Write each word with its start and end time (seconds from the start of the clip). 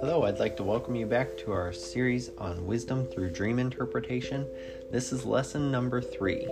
Hello, 0.00 0.22
I'd 0.24 0.38
like 0.38 0.56
to 0.56 0.62
welcome 0.62 0.96
you 0.96 1.04
back 1.04 1.36
to 1.38 1.52
our 1.52 1.70
series 1.70 2.30
on 2.38 2.64
wisdom 2.64 3.04
through 3.04 3.28
dream 3.32 3.58
interpretation. 3.58 4.48
This 4.90 5.12
is 5.12 5.26
lesson 5.26 5.70
number 5.70 6.00
three. 6.00 6.48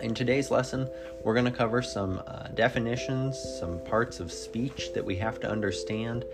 In 0.00 0.12
today's 0.12 0.50
lesson, 0.50 0.90
we're 1.22 1.34
going 1.34 1.44
to 1.44 1.52
cover 1.52 1.82
some 1.82 2.20
uh, 2.26 2.48
definitions, 2.54 3.38
some 3.60 3.78
parts 3.84 4.18
of 4.18 4.32
speech 4.32 4.92
that 4.92 5.04
we 5.04 5.14
have 5.14 5.38
to 5.40 5.48
understand 5.48 6.24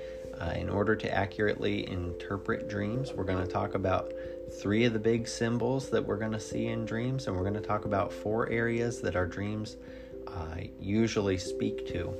uh, 0.40 0.54
in 0.56 0.70
order 0.70 0.96
to 0.96 1.14
accurately 1.14 1.86
interpret 1.90 2.68
dreams. 2.68 3.12
We're 3.12 3.24
going 3.24 3.46
to 3.46 3.52
talk 3.52 3.74
about 3.74 4.14
three 4.62 4.86
of 4.86 4.94
the 4.94 4.98
big 4.98 5.28
symbols 5.28 5.90
that 5.90 6.02
we're 6.02 6.16
going 6.16 6.32
to 6.32 6.40
see 6.40 6.68
in 6.68 6.86
dreams, 6.86 7.26
and 7.26 7.36
we're 7.36 7.42
going 7.42 7.52
to 7.52 7.60
talk 7.60 7.84
about 7.84 8.14
four 8.14 8.48
areas 8.48 9.02
that 9.02 9.14
our 9.14 9.26
dreams 9.26 9.76
uh, 10.26 10.56
usually 10.80 11.38
speak 11.38 11.88
to. 11.88 12.14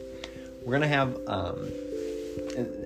We're 0.63 0.79
going 0.79 0.83
to 0.83 0.89
have, 0.89 1.17
um, 1.27 1.69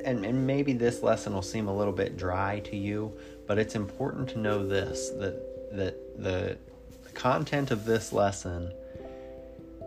and, 0.04 0.24
and 0.24 0.46
maybe 0.46 0.72
this 0.72 1.02
lesson 1.02 1.34
will 1.34 1.42
seem 1.42 1.68
a 1.68 1.76
little 1.76 1.92
bit 1.92 2.16
dry 2.16 2.60
to 2.60 2.76
you, 2.76 3.12
but 3.46 3.58
it's 3.58 3.74
important 3.74 4.28
to 4.30 4.38
know 4.38 4.66
this 4.66 5.10
that 5.10 5.76
that 5.76 6.22
the 6.22 6.56
content 7.14 7.70
of 7.70 7.84
this 7.84 8.12
lesson 8.12 8.72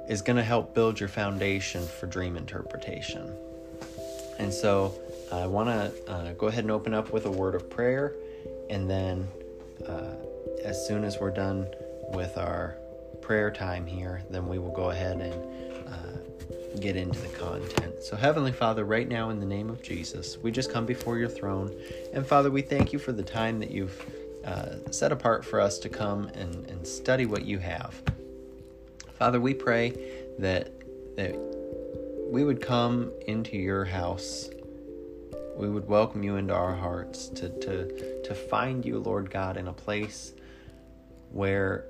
is 0.10 0.22
going 0.22 0.38
to 0.38 0.44
help 0.44 0.74
build 0.74 1.00
your 1.00 1.10
foundation 1.10 1.86
for 1.86 2.08
dream 2.08 2.38
interpretation. 2.38 3.34
And 4.40 4.54
so 4.54 4.94
I 5.32 5.48
want 5.48 5.70
to 5.70 6.12
uh, 6.12 6.34
go 6.34 6.48
ahead 6.48 6.64
and 6.64 6.72
open 6.72 6.94
up 6.94 7.12
with 7.12 7.26
a 7.26 7.32
word 7.32 7.56
of 7.56 7.70
prayer, 7.70 8.14
and 8.70 8.90
then 8.90 9.28
uh, 9.88 10.14
as 10.64 10.88
soon 10.88 11.04
as 11.04 11.18
we're 11.20 11.32
done 11.32 11.68
with 12.10 12.38
our 12.38 12.78
prayer 13.28 13.52
time 13.52 13.86
here, 13.86 14.24
then 14.30 14.48
we 14.48 14.58
will 14.58 14.72
go 14.72 14.92
ahead 14.92 15.20
and 15.20 15.34
uh, 15.86 16.78
get 16.80 16.96
into 16.96 17.20
the 17.20 17.28
content. 17.28 18.02
So, 18.02 18.16
Heavenly 18.16 18.54
Father, 18.54 18.86
right 18.86 19.06
now 19.06 19.32
in 19.32 19.42
the 19.42 19.46
name 19.46 19.70
of 19.70 19.84
Jesus, 19.84 20.38
we 20.38 20.50
just 20.50 20.72
come 20.72 20.86
before 20.86 21.18
your 21.18 21.28
throne. 21.28 21.76
And 22.14 22.26
Father, 22.26 22.50
we 22.50 22.62
thank 22.62 22.94
you 22.94 23.00
for 23.00 23.12
the 23.12 23.24
time 23.24 23.60
that 23.60 23.70
you've 23.70 24.02
uh, 24.46 24.90
set 24.92 25.12
apart 25.12 25.44
for 25.44 25.60
us 25.60 25.78
to 25.80 25.90
come 25.90 26.30
and, 26.36 26.70
and 26.70 26.88
study 26.88 27.26
what 27.26 27.44
you 27.44 27.60
have. 27.60 28.02
Father, 29.20 29.42
we 29.42 29.54
pray 29.54 29.90
that, 30.40 30.72
that 31.18 31.36
we 32.32 32.46
would 32.46 32.62
come 32.62 33.12
into 33.28 33.58
your 33.58 33.84
house 33.84 34.50
we 35.58 35.68
would 35.68 35.88
welcome 35.88 36.22
you 36.22 36.36
into 36.36 36.54
our 36.54 36.76
hearts 36.76 37.30
to, 37.30 37.50
to, 37.50 38.22
to 38.22 38.36
find 38.36 38.86
you, 38.86 39.00
Lord 39.00 39.32
God, 39.32 39.58
in 39.58 39.68
a 39.68 39.74
place 39.74 40.34
where 41.32 41.86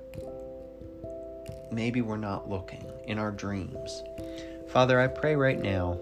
maybe 1.70 2.00
we're 2.00 2.16
not 2.16 2.48
looking, 2.48 2.84
in 3.06 3.18
our 3.18 3.30
dreams. 3.30 4.02
Father, 4.68 5.00
I 5.00 5.06
pray 5.06 5.36
right 5.36 5.58
now 5.58 5.98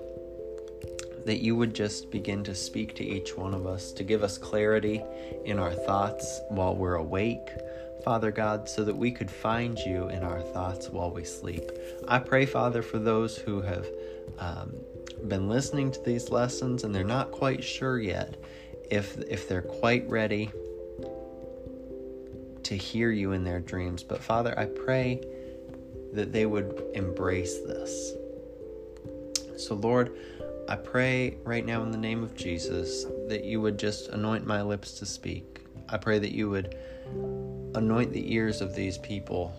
that 1.24 1.42
you 1.42 1.56
would 1.56 1.74
just 1.74 2.10
begin 2.10 2.44
to 2.44 2.54
speak 2.54 2.94
to 2.96 3.04
each 3.04 3.36
one 3.36 3.52
of 3.52 3.66
us, 3.66 3.92
to 3.92 4.04
give 4.04 4.22
us 4.22 4.38
clarity 4.38 5.02
in 5.44 5.58
our 5.58 5.72
thoughts 5.72 6.40
while 6.48 6.74
we're 6.74 6.94
awake, 6.94 7.48
Father 8.04 8.30
God, 8.30 8.68
so 8.68 8.84
that 8.84 8.96
we 8.96 9.10
could 9.10 9.30
find 9.30 9.78
you 9.78 10.08
in 10.08 10.22
our 10.22 10.40
thoughts 10.40 10.88
while 10.88 11.10
we 11.10 11.24
sleep. 11.24 11.70
I 12.06 12.20
pray, 12.20 12.46
Father, 12.46 12.80
for 12.82 12.98
those 12.98 13.36
who 13.36 13.60
have 13.60 13.86
um, 14.38 14.72
been 15.26 15.48
listening 15.48 15.90
to 15.90 16.00
these 16.02 16.30
lessons 16.30 16.84
and 16.84 16.94
they're 16.94 17.04
not 17.04 17.32
quite 17.32 17.64
sure 17.64 17.98
yet 17.98 18.36
if 18.90 19.18
if 19.28 19.48
they're 19.48 19.62
quite 19.62 20.08
ready 20.08 20.50
to 22.62 22.76
hear 22.76 23.10
you 23.10 23.32
in 23.32 23.44
their 23.44 23.60
dreams. 23.60 24.02
But 24.02 24.22
Father, 24.22 24.56
I 24.58 24.66
pray 24.66 25.22
that 26.16 26.32
they 26.32 26.46
would 26.46 26.82
embrace 26.94 27.58
this. 27.60 28.12
So 29.56 29.74
Lord, 29.74 30.16
I 30.68 30.76
pray 30.76 31.38
right 31.44 31.64
now 31.64 31.82
in 31.82 31.90
the 31.90 31.98
name 31.98 32.22
of 32.22 32.34
Jesus 32.34 33.04
that 33.28 33.44
you 33.44 33.60
would 33.60 33.78
just 33.78 34.08
anoint 34.08 34.46
my 34.46 34.62
lips 34.62 34.98
to 34.98 35.06
speak. 35.06 35.60
I 35.88 35.96
pray 35.96 36.18
that 36.18 36.32
you 36.32 36.50
would 36.50 36.76
anoint 37.74 38.12
the 38.12 38.34
ears 38.34 38.60
of 38.60 38.74
these 38.74 38.98
people 38.98 39.54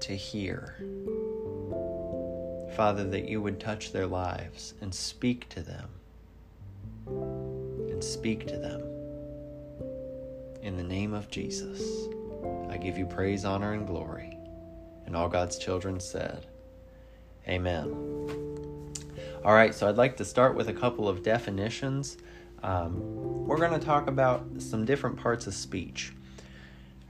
to 0.00 0.14
hear 0.14 0.76
Father, 2.78 3.02
that 3.02 3.28
you 3.28 3.42
would 3.42 3.58
touch 3.58 3.90
their 3.90 4.06
lives 4.06 4.74
and 4.80 4.94
speak 4.94 5.48
to 5.48 5.62
them. 5.62 5.88
And 7.08 8.04
speak 8.04 8.46
to 8.46 8.56
them. 8.56 8.82
In 10.62 10.76
the 10.76 10.84
name 10.84 11.12
of 11.12 11.28
Jesus, 11.28 11.82
I 12.70 12.76
give 12.76 12.96
you 12.96 13.04
praise, 13.04 13.44
honor, 13.44 13.72
and 13.72 13.84
glory. 13.84 14.37
And 15.08 15.16
all 15.16 15.30
God's 15.30 15.56
children 15.56 16.00
said, 16.00 16.44
Amen. 17.48 17.86
All 19.42 19.54
right, 19.54 19.74
so 19.74 19.88
I'd 19.88 19.96
like 19.96 20.18
to 20.18 20.24
start 20.24 20.54
with 20.54 20.68
a 20.68 20.72
couple 20.74 21.08
of 21.08 21.22
definitions. 21.22 22.18
Um, 22.62 23.46
we're 23.46 23.56
going 23.56 23.72
to 23.72 23.84
talk 23.84 24.06
about 24.06 24.44
some 24.58 24.84
different 24.84 25.16
parts 25.16 25.46
of 25.46 25.54
speech. 25.54 26.12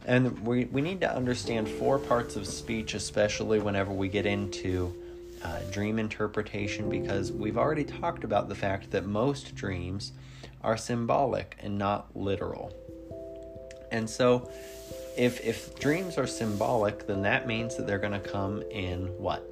And 0.07 0.39
we, 0.47 0.67
we 0.67 0.81
need 0.81 1.01
to 1.01 1.13
understand 1.13 1.69
four 1.69 1.99
parts 1.99 2.37
of 2.37 2.47
speech, 2.47 2.95
especially 2.95 3.59
whenever 3.59 3.93
we 3.93 4.07
get 4.07 4.27
into 4.27 4.95
uh, 5.43 5.59
dream 5.73 5.99
interpretation 5.99 6.89
because 6.89 7.33
we've 7.33 7.59
already 7.59 7.83
talked 7.83 8.23
about 8.23 8.49
the 8.49 8.55
fact 8.55 8.93
that 8.93 9.07
most 9.07 9.57
dreams 9.57 10.13
are 10.63 10.77
symbolic 10.77 11.57
and 11.59 11.77
not 11.77 12.15
literal. 12.15 12.73
And 13.91 14.09
so, 14.09 14.49
if, 15.19 15.45
if 15.45 15.75
dreams 15.79 16.17
are 16.17 16.27
symbolic, 16.27 17.07
then 17.07 17.23
that 17.23 17.47
means 17.47 17.77
that 17.77 17.87
they're 17.87 17.99
going 17.99 18.13
to 18.13 18.21
come 18.21 18.63
in 18.71 19.09
what? 19.19 19.45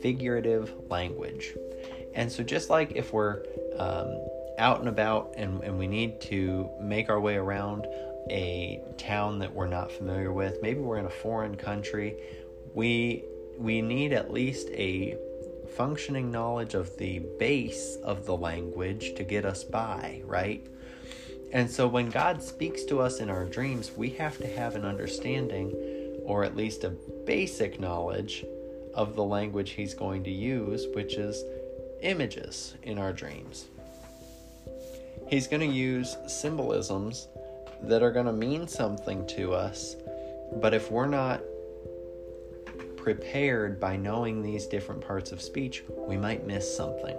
Figurative 0.00 0.72
language. 0.88 1.52
And 2.14 2.32
so, 2.32 2.42
just 2.42 2.70
like 2.70 2.92
if 2.94 3.12
we're 3.12 3.42
um, 3.76 4.18
out 4.58 4.80
and 4.80 4.88
about 4.88 5.34
and, 5.36 5.62
and 5.62 5.78
we 5.78 5.86
need 5.86 6.20
to 6.22 6.68
make 6.80 7.10
our 7.10 7.20
way 7.20 7.36
around 7.36 7.86
a 8.30 8.80
town 8.96 9.38
that 9.40 9.52
we're 9.52 9.66
not 9.66 9.92
familiar 9.92 10.32
with, 10.32 10.62
maybe 10.62 10.80
we're 10.80 10.98
in 10.98 11.06
a 11.06 11.10
foreign 11.10 11.56
country, 11.56 12.16
we 12.74 13.24
we 13.58 13.82
need 13.82 14.12
at 14.12 14.32
least 14.32 14.68
a 14.70 15.16
functioning 15.76 16.30
knowledge 16.30 16.74
of 16.74 16.96
the 16.96 17.20
base 17.38 17.96
of 18.02 18.26
the 18.26 18.36
language 18.36 19.14
to 19.14 19.24
get 19.24 19.44
us 19.44 19.62
by, 19.62 20.22
right? 20.24 20.66
And 21.52 21.70
so 21.70 21.86
when 21.86 22.08
God 22.08 22.42
speaks 22.42 22.84
to 22.84 23.00
us 23.00 23.20
in 23.20 23.28
our 23.28 23.44
dreams, 23.44 23.92
we 23.96 24.10
have 24.10 24.38
to 24.38 24.46
have 24.46 24.74
an 24.74 24.84
understanding 24.84 25.72
or 26.24 26.44
at 26.44 26.56
least 26.56 26.84
a 26.84 26.90
basic 26.90 27.78
knowledge 27.78 28.44
of 28.94 29.16
the 29.16 29.24
language 29.24 29.70
He's 29.70 29.94
going 29.94 30.24
to 30.24 30.30
use, 30.30 30.86
which 30.94 31.14
is 31.14 31.44
images 32.00 32.74
in 32.82 32.98
our 32.98 33.12
dreams. 33.12 33.66
He's 35.28 35.46
going 35.46 35.60
to 35.60 35.74
use 35.74 36.16
symbolisms 36.26 37.28
that 37.82 38.02
are 38.02 38.12
going 38.12 38.26
to 38.26 38.32
mean 38.32 38.68
something 38.68 39.26
to 39.28 39.52
us, 39.52 39.96
but 40.60 40.74
if 40.74 40.90
we're 40.90 41.06
not 41.06 41.40
prepared 42.96 43.80
by 43.80 43.96
knowing 43.96 44.42
these 44.42 44.66
different 44.66 45.00
parts 45.00 45.32
of 45.32 45.42
speech, 45.42 45.82
we 45.96 46.16
might 46.16 46.46
miss 46.46 46.76
something. 46.76 47.16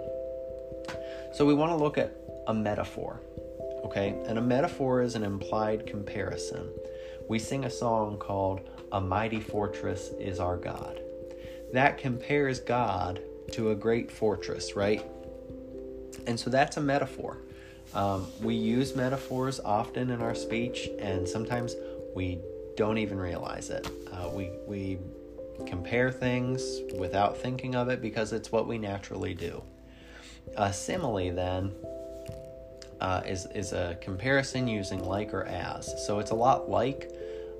So 1.34 1.44
we 1.44 1.54
want 1.54 1.72
to 1.72 1.76
look 1.76 1.98
at 1.98 2.16
a 2.46 2.54
metaphor. 2.54 3.20
Okay? 3.84 4.20
And 4.26 4.38
a 4.38 4.42
metaphor 4.42 5.02
is 5.02 5.14
an 5.14 5.22
implied 5.22 5.86
comparison. 5.86 6.68
We 7.28 7.38
sing 7.38 7.64
a 7.64 7.70
song 7.70 8.18
called 8.18 8.68
A 8.92 9.00
Mighty 9.00 9.40
Fortress 9.40 10.10
is 10.18 10.40
Our 10.40 10.56
God. 10.56 11.00
That 11.72 11.98
compares 11.98 12.60
God 12.60 13.20
to 13.52 13.70
a 13.70 13.74
great 13.74 14.10
fortress, 14.10 14.74
right? 14.74 15.04
And 16.26 16.38
so 16.38 16.50
that's 16.50 16.76
a 16.76 16.80
metaphor. 16.80 17.38
Um, 17.94 18.26
we 18.42 18.54
use 18.54 18.96
metaphors 18.96 19.60
often 19.60 20.10
in 20.10 20.20
our 20.20 20.34
speech, 20.34 20.88
and 20.98 21.28
sometimes 21.28 21.76
we 22.14 22.40
don't 22.76 22.98
even 22.98 23.18
realize 23.18 23.70
it. 23.70 23.86
Uh, 24.12 24.28
we, 24.30 24.50
we 24.66 24.98
compare 25.66 26.10
things 26.10 26.80
without 26.98 27.36
thinking 27.38 27.74
of 27.74 27.88
it 27.88 28.02
because 28.02 28.32
it's 28.32 28.50
what 28.50 28.66
we 28.66 28.78
naturally 28.78 29.34
do. 29.34 29.62
A 30.56 30.72
simile, 30.72 31.32
then, 31.34 31.72
uh, 33.00 33.22
is, 33.26 33.46
is 33.54 33.72
a 33.72 33.96
comparison 34.00 34.68
using 34.68 35.04
like 35.04 35.32
or 35.34 35.44
as. 35.44 35.92
So 36.06 36.18
it's 36.18 36.30
a 36.30 36.34
lot 36.34 36.68
like 36.68 37.10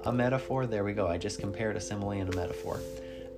a 0.04 0.12
metaphor. 0.12 0.66
There 0.66 0.84
we 0.84 0.92
go. 0.92 1.06
I 1.06 1.19
just 1.19 1.38
compared 1.40 1.76
a 1.76 1.81
simile 1.81 2.12
and 2.12 2.32
a 2.32 2.36
metaphor. 2.36 2.81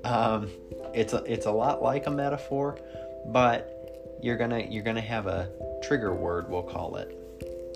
Um, 0.04 0.50
it's 0.94 1.12
a, 1.12 1.22
it's 1.24 1.46
a 1.46 1.50
lot 1.50 1.82
like 1.82 2.06
a 2.06 2.10
metaphor, 2.10 2.78
but 3.26 4.18
you're 4.22 4.36
gonna 4.36 4.60
you're 4.60 4.84
gonna 4.84 5.00
have 5.00 5.26
a 5.26 5.48
trigger 5.82 6.14
word, 6.14 6.48
we'll 6.48 6.62
call 6.62 6.96
it, 6.96 7.16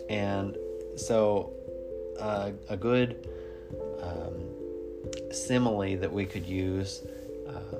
and 0.08 0.56
so 0.96 1.52
uh, 2.19 2.50
a 2.69 2.76
good 2.76 3.28
um, 4.02 5.32
simile 5.32 5.96
that 5.96 6.12
we 6.12 6.25
could 6.25 6.46
use 6.46 7.02
in 7.72 7.80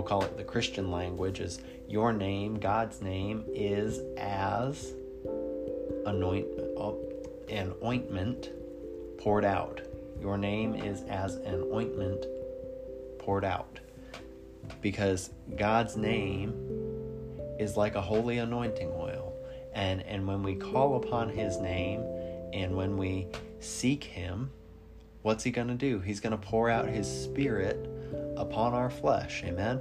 we'll 0.00 0.08
call 0.08 0.24
it 0.24 0.34
the 0.38 0.44
Christian 0.44 0.90
language 0.90 1.40
is 1.40 1.60
your 1.86 2.10
name, 2.10 2.58
God's 2.58 3.02
name 3.02 3.44
is 3.48 4.00
as 4.16 4.94
anoint 6.06 6.46
uh, 6.78 6.92
an 7.50 7.74
ointment 7.84 8.48
poured 9.18 9.44
out. 9.44 9.82
Your 10.18 10.38
name 10.38 10.74
is 10.74 11.02
as 11.02 11.34
an 11.36 11.68
ointment 11.70 12.24
poured 13.18 13.44
out. 13.44 13.78
because 14.80 15.28
God's 15.56 15.98
name 15.98 16.54
is 17.58 17.76
like 17.76 17.94
a 17.94 18.00
holy 18.00 18.38
anointing 18.38 18.90
oil. 18.94 19.34
And, 19.74 20.00
and 20.02 20.26
when 20.26 20.42
we 20.42 20.54
call 20.54 20.96
upon 20.96 21.28
his 21.28 21.58
name 21.58 22.00
and 22.54 22.74
when 22.74 22.96
we 22.96 23.26
seek 23.58 24.04
him, 24.04 24.50
what's 25.20 25.44
he 25.44 25.50
going 25.50 25.68
to 25.68 25.74
do? 25.74 26.00
He's 26.00 26.20
going 26.20 26.32
to 26.32 26.38
pour 26.38 26.70
out 26.70 26.88
his 26.88 27.06
spirit 27.06 27.86
upon 28.38 28.72
our 28.72 28.88
flesh. 28.88 29.42
Amen. 29.44 29.80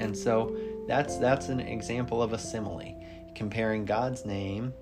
And 0.00 0.16
so 0.16 0.56
that's 0.86 1.16
that's 1.18 1.48
an 1.48 1.60
example 1.60 2.22
of 2.22 2.32
a 2.32 2.38
simile, 2.38 2.94
comparing 3.34 3.84
God's 3.84 4.24
name 4.24 4.72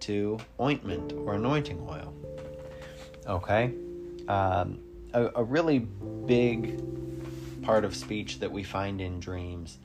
to 0.00 0.38
ointment 0.58 1.12
or 1.12 1.34
anointing 1.34 1.86
oil. 1.88 2.14
Okay, 3.26 3.72
um, 4.28 4.80
a, 5.12 5.30
a 5.36 5.44
really 5.44 5.78
big 5.78 6.82
part 7.62 7.84
of 7.84 7.94
speech 7.94 8.40
that 8.40 8.50
we 8.50 8.62
find 8.62 9.00
in 9.00 9.20
dreams 9.20 9.78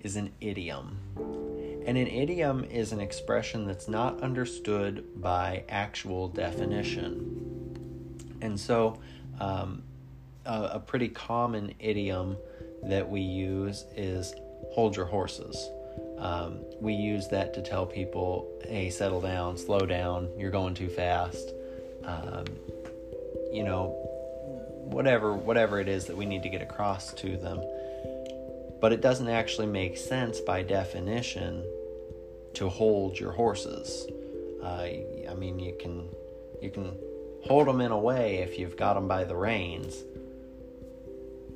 is 0.00 0.16
an 0.16 0.30
idiom. 0.40 0.98
And 1.86 1.96
an 1.96 2.06
idiom 2.06 2.64
is 2.64 2.92
an 2.92 3.00
expression 3.00 3.64
that's 3.64 3.88
not 3.88 4.20
understood 4.20 5.20
by 5.20 5.64
actual 5.68 6.28
definition. 6.28 8.38
And 8.42 8.58
so, 8.58 8.98
um, 9.40 9.82
a, 10.44 10.70
a 10.74 10.80
pretty 10.80 11.08
common 11.08 11.74
idiom 11.78 12.36
that 12.82 13.08
we 13.08 13.20
use 13.20 13.84
is 13.96 14.34
hold 14.72 14.96
your 14.96 15.06
horses. 15.06 15.70
Um, 16.18 16.60
we 16.80 16.94
use 16.94 17.28
that 17.28 17.54
to 17.54 17.62
tell 17.62 17.86
people, 17.86 18.48
hey, 18.64 18.90
settle 18.90 19.20
down, 19.20 19.56
slow 19.56 19.80
down, 19.80 20.30
you're 20.38 20.50
going 20.50 20.74
too 20.74 20.88
fast. 20.88 21.52
Um, 22.04 22.44
you 23.52 23.64
know, 23.64 23.88
whatever 24.84 25.34
whatever 25.34 25.80
it 25.80 25.88
is 25.88 26.06
that 26.06 26.16
we 26.16 26.26
need 26.26 26.42
to 26.42 26.48
get 26.48 26.62
across 26.62 27.12
to 27.14 27.36
them. 27.36 27.60
But 28.80 28.92
it 28.92 29.00
doesn't 29.00 29.28
actually 29.28 29.66
make 29.66 29.96
sense 29.96 30.40
by 30.40 30.62
definition 30.62 31.64
to 32.54 32.68
hold 32.68 33.18
your 33.18 33.32
horses. 33.32 34.06
Uh, 34.62 34.86
I 35.28 35.34
mean, 35.36 35.58
you 35.58 35.76
can 35.78 36.08
you 36.62 36.70
can 36.70 36.96
hold 37.44 37.66
them 37.66 37.80
in 37.80 37.92
a 37.92 37.98
way 37.98 38.36
if 38.38 38.58
you've 38.58 38.76
got 38.76 38.94
them 38.94 39.08
by 39.08 39.24
the 39.24 39.36
reins, 39.36 40.02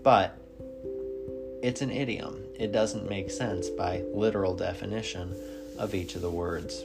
but 0.03 0.40
it's 1.63 1.83
an 1.83 1.91
idiom. 1.91 2.45
It 2.59 2.73
doesn't 2.73 3.09
make 3.09 3.31
sense 3.31 3.69
by 3.69 4.03
literal 4.13 4.55
definition 4.55 5.35
of 5.79 5.95
each 5.95 6.15
of 6.15 6.23
the 6.23 6.31
words. 6.31 6.85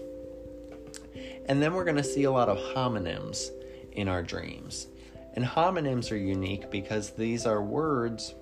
And 1.48 1.62
then 1.62 1.74
we're 1.74 1.84
going 1.84 1.98
to 1.98 2.04
see 2.04 2.24
a 2.24 2.32
lot 2.32 2.50
of 2.50 2.58
homonyms 2.58 3.50
in 3.92 4.08
our 4.08 4.24
dreams. 4.24 4.88
And 5.34 5.46
homonyms 5.46 6.12
are 6.12 6.18
unique 6.18 6.72
because 6.72 7.12
these 7.12 7.46
are 7.46 7.62
words 7.62 8.34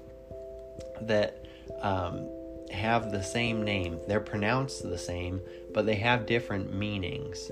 that 1.01 1.45
um, 1.81 2.29
have 2.71 3.11
the 3.11 3.23
same 3.23 3.63
name. 3.63 3.99
They're 4.07 4.19
pronounced 4.19 4.83
the 4.83 4.97
same, 4.97 5.41
but 5.73 5.85
they 5.85 5.95
have 5.95 6.25
different 6.25 6.73
meanings. 6.73 7.51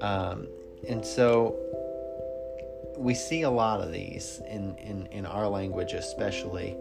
Um, 0.00 0.46
and 0.88 1.04
so 1.04 1.56
we 2.96 3.14
see 3.14 3.42
a 3.42 3.50
lot 3.50 3.80
of 3.80 3.92
these 3.92 4.40
in, 4.48 4.76
in, 4.76 5.06
in 5.06 5.26
our 5.26 5.48
language, 5.48 5.92
especially. 5.92 6.76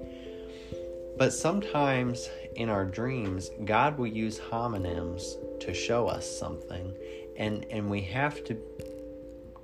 But 1.21 1.33
sometimes 1.33 2.31
in 2.55 2.67
our 2.67 2.83
dreams, 2.83 3.51
God 3.63 3.99
will 3.99 4.07
use 4.07 4.39
homonyms 4.39 5.35
to 5.59 5.71
show 5.71 6.07
us 6.07 6.25
something, 6.27 6.95
and, 7.37 7.63
and 7.69 7.91
we 7.91 8.01
have 8.01 8.43
to 8.45 8.57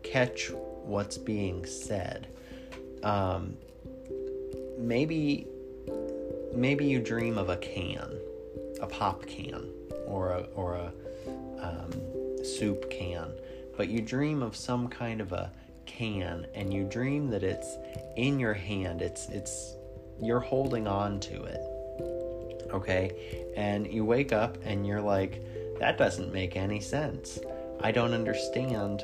catch 0.03 0.51
what's 0.51 1.17
being 1.17 1.65
said. 1.65 2.27
Um, 3.01 3.57
maybe 4.77 5.47
maybe 6.53 6.85
you 6.85 6.99
dream 6.99 7.39
of 7.39 7.49
a 7.49 7.57
can, 7.57 8.19
a 8.79 8.85
pop 8.85 9.25
can, 9.25 9.71
or 10.05 10.33
a 10.33 10.41
or 10.53 10.75
a 10.75 10.93
um, 11.59 11.91
soup 12.45 12.87
can, 12.91 13.31
but 13.75 13.87
you 13.87 14.01
dream 14.01 14.43
of 14.43 14.55
some 14.55 14.87
kind 14.87 15.21
of 15.21 15.31
a 15.31 15.51
can, 15.87 16.45
and 16.53 16.71
you 16.71 16.83
dream 16.83 17.31
that 17.31 17.41
it's 17.41 17.77
in 18.15 18.37
your 18.37 18.53
hand. 18.53 19.01
It's 19.01 19.27
it's 19.29 19.75
you're 20.21 20.39
holding 20.39 20.87
on 20.87 21.19
to 21.21 21.43
it. 21.43 21.61
Okay, 22.73 23.51
and 23.55 23.91
you 23.91 24.03
wake 24.03 24.33
up 24.33 24.57
and 24.63 24.85
you're 24.85 25.01
like, 25.01 25.41
that 25.79 25.97
doesn't 25.97 26.33
make 26.33 26.55
any 26.55 26.79
sense. 26.81 27.39
I 27.79 27.91
don't 27.91 28.13
understand 28.13 29.03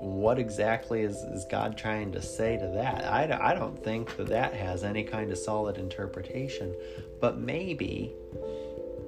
what 0.00 0.38
exactly 0.38 1.02
is, 1.02 1.16
is 1.16 1.44
God 1.44 1.76
trying 1.76 2.12
to 2.12 2.22
say 2.22 2.56
to 2.56 2.68
that? 2.68 3.04
I, 3.04 3.50
I 3.50 3.54
don't 3.54 3.82
think 3.82 4.16
that 4.16 4.28
that 4.28 4.54
has 4.54 4.84
any 4.84 5.02
kind 5.02 5.30
of 5.32 5.38
solid 5.38 5.76
interpretation, 5.76 6.74
but 7.20 7.38
maybe, 7.38 8.14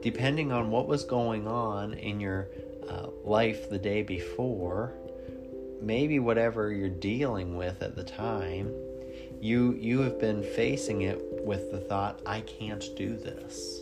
depending 0.02 0.50
on 0.50 0.70
what 0.70 0.88
was 0.88 1.04
going 1.04 1.46
on 1.46 1.94
in 1.94 2.18
your 2.18 2.48
uh, 2.88 3.06
life 3.22 3.70
the 3.70 3.78
day 3.78 4.02
before, 4.02 4.92
maybe 5.80 6.18
whatever 6.18 6.72
you're 6.72 6.88
dealing 6.88 7.56
with 7.56 7.82
at 7.82 7.94
the 7.94 8.04
time, 8.04 8.74
you 9.40 9.74
you 9.74 10.00
have 10.00 10.18
been 10.20 10.42
facing 10.42 11.02
it 11.02 11.20
with 11.44 11.70
the 11.70 11.80
thought, 11.80 12.20
I 12.26 12.40
can't 12.42 12.84
do 12.96 13.16
this. 13.16 13.80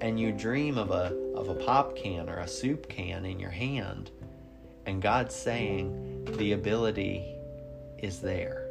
And 0.00 0.18
you 0.18 0.32
dream 0.32 0.78
of 0.78 0.90
a 0.90 1.14
of 1.34 1.48
a 1.48 1.54
pop 1.54 1.96
can 1.96 2.28
or 2.28 2.38
a 2.38 2.48
soup 2.48 2.88
can 2.88 3.24
in 3.24 3.38
your 3.38 3.50
hand 3.50 4.10
and 4.86 5.00
God's 5.00 5.34
saying 5.34 6.24
the 6.36 6.52
ability 6.52 7.24
is 7.98 8.20
there. 8.20 8.68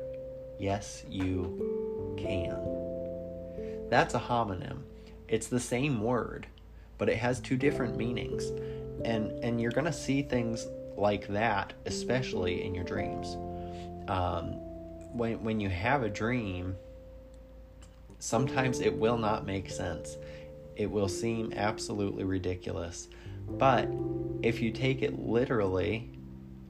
Yes, 0.59 1.03
you 1.09 2.15
can. 2.17 3.89
That's 3.89 4.13
a 4.13 4.19
homonym. 4.19 4.79
It's 5.27 5.47
the 5.47 5.59
same 5.59 6.01
word, 6.01 6.47
but 6.97 7.09
it 7.09 7.17
has 7.17 7.39
two 7.39 7.57
different 7.57 7.97
meanings. 7.97 8.45
And 9.03 9.31
and 9.43 9.59
you're 9.59 9.71
to 9.85 9.93
see 9.93 10.21
things 10.21 10.67
like 10.95 11.27
that 11.27 11.73
especially 11.85 12.63
in 12.63 12.75
your 12.75 12.83
dreams. 12.83 13.35
Um, 14.07 14.59
when 15.13 15.43
when 15.43 15.59
you 15.59 15.69
have 15.69 16.03
a 16.03 16.09
dream, 16.09 16.75
sometimes 18.19 18.79
it 18.79 18.97
will 18.97 19.17
not 19.17 19.45
make 19.45 19.69
sense. 19.69 20.17
It 20.75 20.89
will 20.89 21.07
seem 21.07 21.53
absolutely 21.55 22.23
ridiculous. 22.23 23.07
But 23.47 23.87
if 24.41 24.61
you 24.61 24.71
take 24.71 25.01
it 25.01 25.19
literally, 25.19 26.09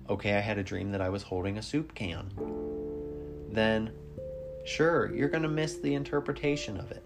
okay, 0.09 0.35
I 0.35 0.39
had 0.39 0.57
a 0.57 0.63
dream 0.63 0.91
that 0.91 1.01
I 1.01 1.09
was 1.09 1.23
holding 1.23 1.57
a 1.57 1.61
soup 1.61 1.93
can, 1.95 2.31
then 3.51 3.91
sure, 4.65 5.13
you're 5.13 5.29
going 5.29 5.43
to 5.43 5.49
miss 5.49 5.77
the 5.77 5.93
interpretation 5.93 6.77
of 6.77 6.91
it. 6.91 7.03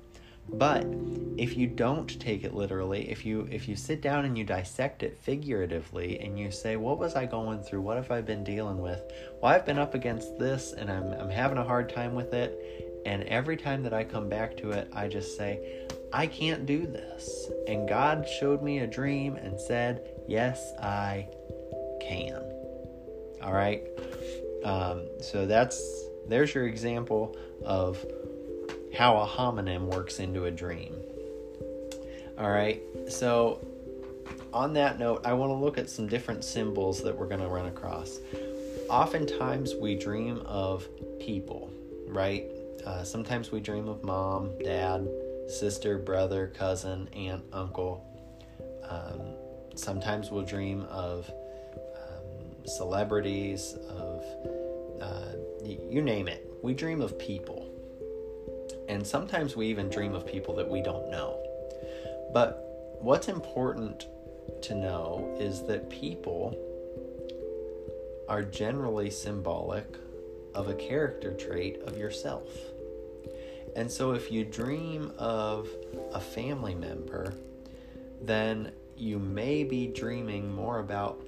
But 0.50 0.86
if 1.38 1.56
you 1.56 1.68
don't 1.68 2.20
take 2.20 2.44
it 2.44 2.54
literally, 2.54 3.10
if 3.10 3.26
you 3.26 3.48
if 3.52 3.68
you 3.68 3.76
sit 3.76 4.02
down 4.02 4.26
and 4.26 4.38
you 4.38 4.44
dissect 4.44 5.04
it 5.04 5.18
figuratively 5.18 6.20
and 6.20 6.40
you 6.40 6.52
say, 6.52 6.78
what 6.78 6.98
was 6.98 7.16
I 7.16 7.26
going 7.26 7.62
through? 7.62 7.82
What 7.82 7.98
have 7.98 8.12
I 8.12 8.22
been 8.22 8.44
dealing 8.44 8.80
with? 8.80 9.02
Well, 9.42 9.54
I've 9.54 9.66
been 9.66 9.78
up 9.78 9.94
against 9.94 10.38
this 10.40 10.74
and 10.74 10.90
I'm 10.90 11.14
I'm 11.14 11.30
having 11.30 11.58
a 11.58 11.64
hard 11.64 11.94
time 11.94 12.16
with 12.16 12.34
it. 12.34 13.04
And 13.06 13.24
every 13.24 13.56
time 13.56 13.84
that 13.84 13.94
I 13.94 14.04
come 14.04 14.28
back 14.28 14.58
to 14.58 14.72
it, 14.72 14.90
I 14.94 15.08
just 15.08 15.38
say, 15.38 15.86
I 16.12 16.28
can't 16.28 16.66
do 16.66 16.86
this. 16.86 17.50
And 17.68 17.88
God 17.88 18.28
showed 18.28 18.62
me 18.62 18.80
a 18.80 18.88
dream 18.88 19.36
and 19.36 19.60
said, 19.60 20.06
Yes, 20.28 20.74
I 20.82 21.28
can. 22.02 22.42
All 23.42 23.54
right. 23.54 23.84
Um, 24.64 25.08
so 25.22 25.46
that's 25.46 25.80
there's 26.28 26.54
your 26.54 26.68
example 26.68 27.38
of 27.64 28.06
how 28.98 29.18
a 29.18 29.28
homonym 29.28 29.82
works 29.82 30.20
into 30.20 30.46
a 30.46 30.52
dream. 30.52 30.96
All 32.38 32.50
right. 32.50 32.82
So 33.10 33.66
on 34.54 34.74
that 34.74 34.98
note, 34.98 35.22
I 35.24 35.34
want 35.34 35.52
to 35.52 35.56
look 35.56 35.78
at 35.78 35.90
some 35.90 36.08
different 36.08 36.44
symbols 36.44 37.04
that 37.04 37.16
we're 37.16 37.28
going 37.28 37.42
to 37.42 37.48
run 37.48 37.68
across. 37.68 38.20
Oftentimes 38.90 39.76
we 39.76 39.96
dream 39.96 40.40
of 40.46 40.88
people, 41.20 41.72
right? 42.08 42.46
Uh, 42.86 43.04
sometimes 43.04 43.52
we 43.52 43.60
dream 43.60 43.88
of 43.88 44.04
mom, 44.04 44.58
dad, 44.64 45.08
sister, 45.48 45.98
brother, 46.00 46.48
cousin, 46.48 47.08
aunt, 47.10 47.44
uncle. 47.54 48.04
Um, 48.84 49.36
sometimes 49.76 50.32
we'll 50.32 50.46
dream 50.46 50.82
of 50.84 51.30
um, 51.96 52.66
celebrities, 52.66 53.76
of 53.90 54.24
uh, 55.02 55.34
you 55.64 56.02
name 56.02 56.28
it. 56.28 56.50
We 56.64 56.74
dream 56.74 57.02
of 57.02 57.20
people. 57.20 57.67
And 58.88 59.06
sometimes 59.06 59.56
we 59.56 59.68
even 59.68 59.90
dream 59.90 60.16
of 60.16 60.26
people 60.26 60.56
that 60.56 60.70
we 60.70 60.82
don't 60.82 61.10
know. 61.10 61.38
But 62.34 62.98
what's 63.00 63.28
important 63.28 64.08
to 64.62 64.76
know 64.76 65.36
is 65.40 65.64
that 65.64 65.90
people 65.90 66.58
are 68.30 68.44
generally 68.44 69.10
symbolic 69.10 69.98
of 70.54 70.68
a 70.70 70.74
character 70.74 71.34
trait 71.34 71.82
of 71.84 71.98
yourself. 71.98 72.50
And 73.76 73.92
so 73.92 74.12
if 74.12 74.32
you 74.32 74.44
dream 74.44 75.12
of 75.18 75.70
a 76.14 76.20
family 76.20 76.74
member, 76.74 77.34
then 78.22 78.72
you 78.98 79.20
may 79.20 79.64
be 79.64 79.88
dreaming 79.88 80.52
more 80.52 80.80
about 80.80 81.22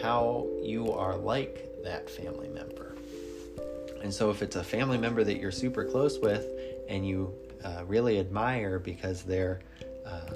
how 0.00 0.46
you 0.62 0.92
are 0.92 1.16
like 1.16 1.68
that 1.84 2.08
family 2.08 2.48
member. 2.48 2.94
And 4.02 4.12
so 4.12 4.30
if 4.30 4.40
it's 4.40 4.56
a 4.56 4.64
family 4.64 4.96
member 4.96 5.22
that 5.24 5.38
you're 5.38 5.50
super 5.50 5.84
close 5.84 6.18
with 6.18 6.46
and 6.90 7.06
you 7.06 7.32
uh, 7.64 7.84
really 7.86 8.18
admire 8.18 8.78
because 8.78 9.22
they're, 9.22 9.60
um, 10.04 10.34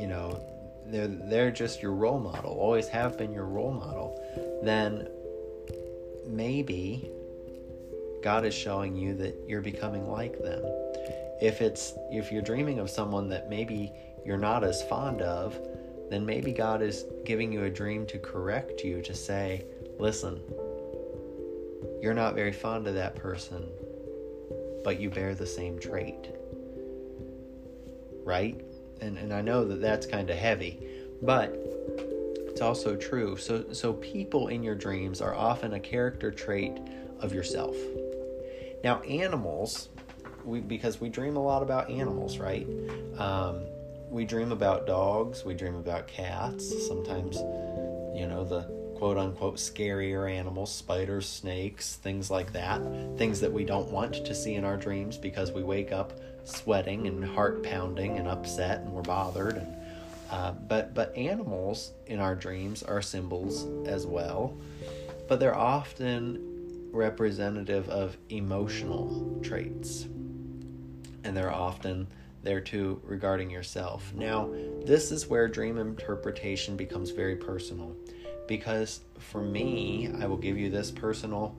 you 0.00 0.06
know, 0.08 0.44
they're 0.86 1.06
they're 1.06 1.50
just 1.52 1.82
your 1.82 1.92
role 1.92 2.18
model, 2.18 2.52
always 2.52 2.88
have 2.88 3.16
been 3.16 3.32
your 3.32 3.44
role 3.44 3.72
model, 3.72 4.20
then 4.64 5.06
maybe 6.26 7.10
God 8.22 8.44
is 8.44 8.54
showing 8.54 8.96
you 8.96 9.14
that 9.14 9.36
you're 9.46 9.60
becoming 9.60 10.10
like 10.10 10.42
them. 10.42 10.62
If 11.40 11.60
it's 11.60 11.94
if 12.10 12.32
you're 12.32 12.42
dreaming 12.42 12.78
of 12.78 12.90
someone 12.90 13.28
that 13.28 13.48
maybe 13.48 13.92
you're 14.24 14.38
not 14.38 14.64
as 14.64 14.82
fond 14.82 15.22
of, 15.22 15.58
then 16.10 16.26
maybe 16.26 16.52
God 16.52 16.82
is 16.82 17.04
giving 17.24 17.52
you 17.52 17.64
a 17.64 17.70
dream 17.70 18.04
to 18.06 18.18
correct 18.18 18.82
you 18.82 19.00
to 19.02 19.14
say, 19.14 19.64
listen, 19.98 20.40
you're 22.02 22.14
not 22.14 22.34
very 22.34 22.52
fond 22.52 22.86
of 22.86 22.94
that 22.94 23.14
person, 23.14 23.68
but 24.84 25.00
you 25.00 25.10
bear 25.10 25.34
the 25.34 25.46
same 25.46 25.78
trait. 25.78 26.28
Right? 28.24 28.60
And 29.00 29.16
and 29.18 29.32
I 29.32 29.40
know 29.40 29.64
that 29.64 29.80
that's 29.80 30.06
kind 30.06 30.30
of 30.30 30.36
heavy, 30.36 30.86
but 31.22 31.54
it's 32.48 32.60
also 32.60 32.96
true. 32.96 33.36
So 33.36 33.72
so 33.72 33.94
people 33.94 34.48
in 34.48 34.62
your 34.62 34.74
dreams 34.74 35.20
are 35.20 35.34
often 35.34 35.74
a 35.74 35.80
character 35.80 36.30
trait 36.30 36.78
of 37.20 37.32
yourself. 37.32 37.76
Now, 38.82 39.00
animals, 39.00 39.90
we 40.44 40.60
because 40.60 41.00
we 41.00 41.08
dream 41.08 41.36
a 41.36 41.42
lot 41.42 41.62
about 41.62 41.90
animals, 41.90 42.38
right? 42.38 42.66
Um, 43.18 43.62
we 44.08 44.24
dream 44.24 44.52
about 44.52 44.86
dogs, 44.86 45.44
we 45.44 45.54
dream 45.54 45.76
about 45.76 46.06
cats. 46.06 46.86
Sometimes, 46.86 47.36
you 48.16 48.26
know, 48.26 48.44
the 48.44 48.79
quote 49.00 49.16
unquote 49.16 49.56
scarier 49.56 50.30
animals, 50.30 50.70
spiders, 50.70 51.26
snakes, 51.26 51.96
things 51.96 52.30
like 52.30 52.52
that. 52.52 52.82
Things 53.16 53.40
that 53.40 53.50
we 53.50 53.64
don't 53.64 53.90
want 53.90 54.26
to 54.26 54.34
see 54.34 54.56
in 54.56 54.64
our 54.64 54.76
dreams 54.76 55.16
because 55.16 55.50
we 55.52 55.62
wake 55.62 55.90
up 55.90 56.12
sweating 56.44 57.06
and 57.06 57.24
heart 57.24 57.62
pounding 57.62 58.18
and 58.18 58.28
upset 58.28 58.80
and 58.82 58.92
we're 58.92 59.00
bothered. 59.00 59.56
And 59.56 59.74
uh, 60.30 60.52
but 60.52 60.92
but 60.92 61.16
animals 61.16 61.92
in 62.08 62.20
our 62.20 62.34
dreams 62.34 62.82
are 62.82 63.00
symbols 63.00 63.66
as 63.88 64.06
well, 64.06 64.54
but 65.28 65.40
they're 65.40 65.56
often 65.56 66.90
representative 66.92 67.88
of 67.88 68.18
emotional 68.28 69.40
traits. 69.42 70.04
And 71.24 71.34
they're 71.34 71.52
often 71.52 72.06
there 72.42 72.60
too 72.60 73.00
regarding 73.02 73.48
yourself. 73.48 74.12
Now, 74.14 74.50
this 74.84 75.10
is 75.10 75.26
where 75.26 75.48
dream 75.48 75.78
interpretation 75.78 76.76
becomes 76.76 77.10
very 77.10 77.36
personal. 77.36 77.96
Because 78.50 79.02
for 79.20 79.40
me, 79.40 80.10
I 80.20 80.26
will 80.26 80.36
give 80.36 80.58
you 80.58 80.70
this 80.70 80.90
personal, 80.90 81.54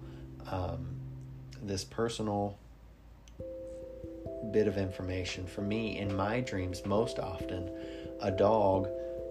um, 0.51 0.88
this 1.63 1.86
personal 1.86 2.60
bit 4.51 4.67
of 4.67 4.77
information. 4.77 5.48
For 5.48 5.62
me, 5.62 6.00
in 6.00 6.13
my 6.13 6.41
dreams, 6.41 6.86
most 6.86 7.17
often, 7.17 7.71
a 8.21 8.29
dog 8.29 8.89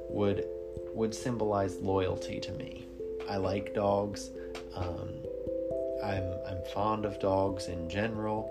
would 0.09 0.47
would 0.95 1.15
symbolize 1.15 1.77
loyalty 1.77 2.41
to 2.41 2.53
me. 2.53 2.87
I 3.29 3.37
like 3.37 3.75
dogs. 3.75 4.31
Um, 4.75 5.11
I'm 6.03 6.33
I'm 6.49 6.63
fond 6.73 7.05
of 7.05 7.19
dogs 7.21 7.67
in 7.67 7.91
general, 7.91 8.51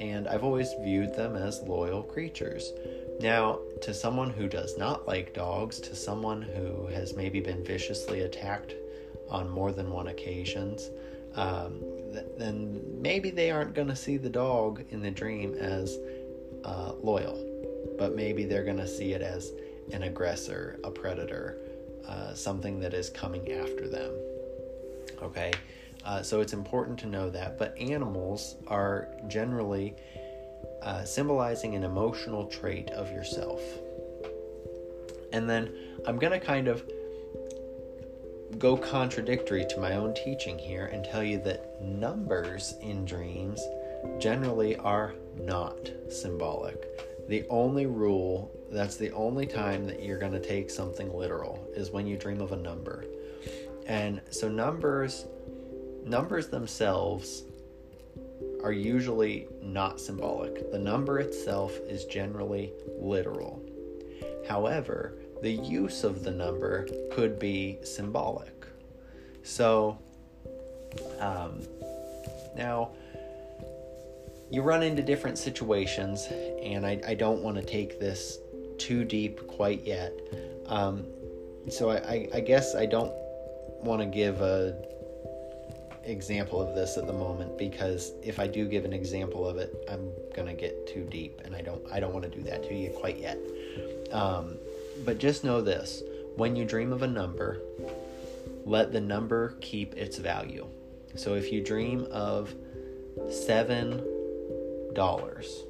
and 0.00 0.26
I've 0.26 0.42
always 0.42 0.72
viewed 0.80 1.14
them 1.14 1.36
as 1.36 1.60
loyal 1.60 2.02
creatures. 2.02 2.72
Now, 3.20 3.58
to 3.82 3.92
someone 3.92 4.30
who 4.30 4.48
does 4.48 4.78
not 4.78 5.06
like 5.06 5.34
dogs, 5.34 5.78
to 5.80 5.94
someone 5.94 6.40
who 6.40 6.86
has 6.86 7.14
maybe 7.14 7.40
been 7.40 7.62
viciously 7.62 8.22
attacked 8.22 8.74
on 9.28 9.48
more 9.50 9.72
than 9.72 9.90
one 9.90 10.08
occasions, 10.08 10.88
um, 11.34 11.80
th- 12.12 12.24
then 12.38 12.82
maybe 12.98 13.30
they 13.30 13.50
aren't 13.50 13.74
going 13.74 13.88
to 13.88 13.96
see 13.96 14.16
the 14.16 14.30
dog 14.30 14.82
in 14.88 15.02
the 15.02 15.10
dream 15.10 15.54
as 15.54 15.98
uh, 16.64 16.92
loyal, 17.02 17.38
but 17.98 18.16
maybe 18.16 18.44
they're 18.44 18.64
going 18.64 18.78
to 18.78 18.88
see 18.88 19.12
it 19.12 19.22
as 19.22 19.52
an 19.92 20.04
aggressor, 20.04 20.80
a 20.82 20.90
predator, 20.90 21.58
uh, 22.08 22.32
something 22.32 22.80
that 22.80 22.94
is 22.94 23.10
coming 23.10 23.52
after 23.52 23.86
them. 23.86 24.12
Okay, 25.22 25.52
uh, 26.04 26.22
so 26.22 26.40
it's 26.40 26.52
important 26.52 26.98
to 27.00 27.06
know 27.06 27.30
that. 27.30 27.58
But 27.58 27.76
animals 27.78 28.56
are 28.66 29.08
generally 29.28 29.96
uh, 30.82 31.04
symbolizing 31.04 31.74
an 31.74 31.84
emotional 31.84 32.46
trait 32.46 32.90
of 32.90 33.10
yourself. 33.10 33.60
And 35.32 35.48
then 35.48 35.72
I'm 36.06 36.18
going 36.18 36.32
to 36.38 36.44
kind 36.44 36.68
of 36.68 36.82
go 38.58 38.76
contradictory 38.76 39.64
to 39.70 39.80
my 39.80 39.94
own 39.94 40.14
teaching 40.14 40.58
here 40.58 40.86
and 40.86 41.04
tell 41.04 41.22
you 41.22 41.38
that 41.42 41.80
numbers 41.80 42.74
in 42.80 43.04
dreams 43.04 43.62
generally 44.18 44.76
are 44.76 45.14
not 45.36 45.90
symbolic. 46.08 46.86
The 47.28 47.46
only 47.48 47.86
rule, 47.86 48.50
that's 48.72 48.96
the 48.96 49.12
only 49.12 49.46
time 49.46 49.86
that 49.86 50.02
you're 50.02 50.18
going 50.18 50.32
to 50.32 50.40
take 50.40 50.68
something 50.68 51.14
literal, 51.14 51.64
is 51.76 51.90
when 51.90 52.06
you 52.06 52.16
dream 52.16 52.40
of 52.40 52.52
a 52.52 52.56
number. 52.56 53.04
And 53.86 54.20
so 54.30 54.48
numbers 54.48 55.26
numbers 56.10 56.48
themselves 56.48 57.44
are 58.64 58.72
usually 58.72 59.46
not 59.62 60.00
symbolic. 60.00 60.70
The 60.72 60.78
number 60.78 61.20
itself 61.20 61.78
is 61.88 62.04
generally 62.04 62.72
literal. 62.98 63.62
However, 64.46 65.14
the 65.40 65.52
use 65.52 66.04
of 66.04 66.24
the 66.24 66.30
number 66.30 66.88
could 67.12 67.38
be 67.38 67.78
symbolic. 67.84 68.66
So, 69.44 69.98
um, 71.20 71.62
now 72.56 72.90
you 74.50 74.62
run 74.62 74.82
into 74.82 75.02
different 75.02 75.38
situations, 75.38 76.26
and 76.62 76.84
I, 76.84 77.00
I 77.06 77.14
don't 77.14 77.40
want 77.40 77.56
to 77.56 77.62
take 77.62 78.00
this 78.00 78.38
too 78.78 79.04
deep 79.04 79.46
quite 79.46 79.84
yet. 79.86 80.12
Um, 80.66 81.06
so, 81.68 81.90
I, 81.90 81.96
I, 81.96 82.28
I 82.34 82.40
guess 82.40 82.74
I 82.74 82.84
don't 82.84 83.12
want 83.82 84.00
to 84.00 84.06
give 84.06 84.42
a 84.42 84.76
example 86.04 86.60
of 86.60 86.74
this 86.74 86.96
at 86.96 87.06
the 87.06 87.12
moment 87.12 87.58
because 87.58 88.12
if 88.22 88.38
I 88.38 88.46
do 88.46 88.66
give 88.66 88.84
an 88.84 88.92
example 88.92 89.46
of 89.46 89.56
it, 89.58 89.74
I'm 89.88 90.10
gonna 90.34 90.54
get 90.54 90.86
too 90.86 91.06
deep, 91.10 91.40
and 91.44 91.54
I 91.54 91.60
don't 91.60 91.82
I 91.92 92.00
don't 92.00 92.12
want 92.12 92.24
to 92.24 92.30
do 92.30 92.42
that 92.44 92.62
to 92.64 92.74
you 92.74 92.90
quite 92.90 93.18
yet. 93.18 93.38
Um, 94.12 94.56
but 95.04 95.18
just 95.18 95.44
know 95.44 95.60
this: 95.60 96.02
when 96.36 96.56
you 96.56 96.64
dream 96.64 96.92
of 96.92 97.02
a 97.02 97.06
number, 97.06 97.60
let 98.64 98.92
the 98.92 99.00
number 99.00 99.56
keep 99.60 99.94
its 99.94 100.18
value. 100.18 100.66
So 101.16 101.34
if 101.34 101.52
you 101.52 101.62
dream 101.62 102.06
of 102.10 102.54
seven 103.30 104.02
dollars, 104.94 105.64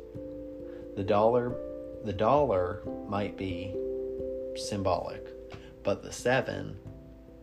the 0.97 1.05
dollar 1.05 1.55
the 2.05 2.13
dollar 2.13 2.83
might 3.09 3.37
be 3.37 3.75
symbolic, 4.57 5.27
but 5.83 6.03
the 6.03 6.13
seven 6.13 6.79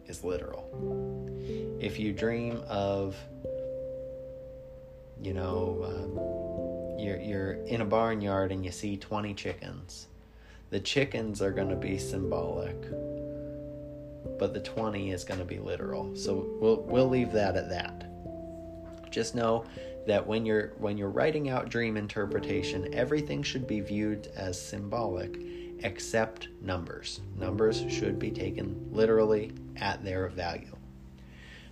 is 0.08 0.24
literal 0.24 1.27
if 1.80 2.00
you 2.00 2.14
dream 2.14 2.64
of 2.68 3.16
you 5.22 5.34
know 5.34 5.84
um, 5.86 7.00
you're 7.00 7.20
you're 7.20 7.54
in 7.66 7.82
a 7.82 7.86
barnyard 7.86 8.52
and 8.52 8.64
you 8.64 8.72
see 8.72 8.98
20 8.98 9.34
chickens 9.34 10.08
the 10.70 10.80
chickens 10.80 11.42
are 11.42 11.52
going 11.52 11.70
to 11.70 11.76
be 11.76 11.98
symbolic 11.98 12.76
but 14.38 14.54
the 14.54 14.60
20 14.60 15.12
is 15.12 15.24
going 15.24 15.40
to 15.40 15.46
be 15.46 15.60
literal. 15.60 16.16
So 16.16 16.48
we'll 16.60 16.82
we'll 16.84 17.10
leave 17.10 17.32
that 17.32 17.56
at 17.56 17.70
that. 17.70 18.06
Just 19.12 19.36
know 19.36 19.66
that 20.06 20.26
when 20.26 20.46
you're 20.46 20.74
when 20.78 20.98
you're 20.98 21.10
writing 21.10 21.50
out 21.50 21.70
dream 21.70 21.98
interpretation 21.98 22.94
everything 22.94 23.44
should 23.44 23.68
be 23.68 23.82
viewed 23.82 24.28
as 24.36 24.60
symbolic 24.60 25.38
except 25.80 26.50
numbers. 26.62 27.22
Numbers 27.38 27.84
should 27.90 28.18
be 28.18 28.32
taken 28.32 28.88
literally 28.92 29.52
at 29.78 30.04
their 30.04 30.28
value 30.28 30.76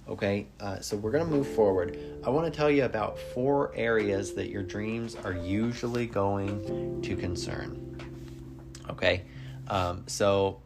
Okay, 0.07 0.45
uh, 0.59 0.79
so 0.81 0.95
we're 0.95 1.11
going 1.11 1.25
to 1.25 1.31
move 1.31 1.47
forward. 1.47 1.97
I 2.23 2.29
want 2.29 2.51
to 2.51 2.55
tell 2.55 2.69
you 2.69 2.85
about 2.85 3.17
four 3.17 3.73
areas 3.75 4.33
that 4.33 4.49
your 4.49 4.61
dreams 4.61 5.15
are 5.23 5.33
usually 5.33 6.05
going 6.05 7.01
to 7.01 7.15
concern. 7.15 7.81
Okay, 8.89 9.23
um, 9.67 10.03
so 10.05 10.61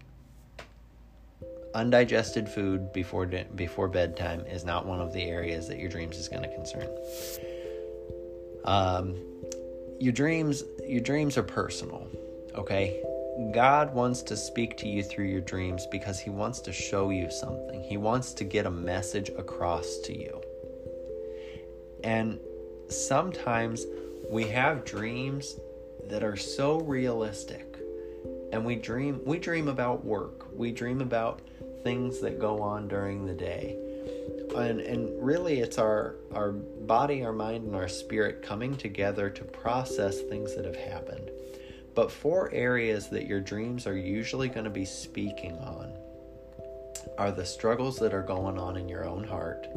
undigested 1.74 2.50
food 2.50 2.92
before 2.92 3.26
before 3.26 3.88
bedtime 3.88 4.42
is 4.42 4.66
not 4.66 4.86
one 4.86 5.00
of 5.00 5.14
the 5.14 5.24
areas 5.24 5.68
that 5.68 5.80
your 5.80 5.90
dreams 5.90 6.18
is 6.18 6.28
going 6.28 6.44
to 6.44 6.54
concern. 6.54 6.90
Um, 8.66 9.16
your 10.00 10.12
dreams 10.12 10.64
your 10.86 11.02
dreams 11.02 11.38
are 11.38 11.44
personal. 11.44 12.08
Okay, 12.56 13.02
God 13.54 13.94
wants 13.94 14.22
to 14.24 14.36
speak 14.36 14.76
to 14.78 14.88
you 14.88 15.02
through 15.02 15.26
your 15.26 15.40
dreams 15.40 15.88
because 15.90 16.20
He 16.20 16.30
wants 16.30 16.60
to 16.62 16.74
show 16.74 17.10
you 17.10 17.32
something. 17.32 17.82
He 17.82 17.96
wants 17.96 18.34
to 18.34 18.44
get 18.44 18.66
a 18.66 18.72
message 18.72 19.30
across 19.30 19.98
to 20.06 20.18
you. 20.18 20.42
And 22.04 22.38
sometimes 22.90 23.86
we 24.30 24.46
have 24.50 24.84
dreams 24.84 25.56
that 26.08 26.22
are 26.22 26.36
so 26.36 26.82
realistic. 26.82 27.78
And 28.52 28.66
we 28.66 28.76
dream 28.76 29.22
we 29.26 29.40
dream 29.40 29.70
about 29.70 30.04
work. 30.04 30.48
We 30.54 30.72
dream 30.72 31.00
about 31.00 31.42
things 31.84 32.20
that 32.20 32.40
go 32.40 32.62
on 32.62 32.90
during 32.90 33.26
the 33.26 33.34
day. 33.34 33.78
and 34.58 34.82
and 34.82 35.24
really 35.24 35.62
it's 35.62 35.78
our 35.78 36.16
our 36.34 36.52
body 36.52 37.24
our 37.24 37.32
mind 37.32 37.68
and 37.68 37.76
our 37.76 37.88
spirit 37.88 38.42
coming 38.42 38.76
together 38.76 39.30
to 39.30 39.44
process 39.46 40.20
things 40.24 40.56
that 40.56 40.66
have 40.66 40.76
happened 40.76 41.30
but 42.00 42.10
four 42.10 42.50
areas 42.54 43.10
that 43.10 43.26
your 43.26 43.42
dreams 43.42 43.86
are 43.86 43.98
usually 43.98 44.48
going 44.48 44.64
to 44.64 44.70
be 44.70 44.86
speaking 44.86 45.58
on 45.58 45.92
are 47.18 47.30
the 47.30 47.46
struggles 47.46 47.98
that 47.98 48.14
are 48.14 48.24
going 48.24 48.58
on 48.58 48.78
in 48.78 48.88
your 48.88 49.04
own 49.04 49.22
heart 49.22 49.68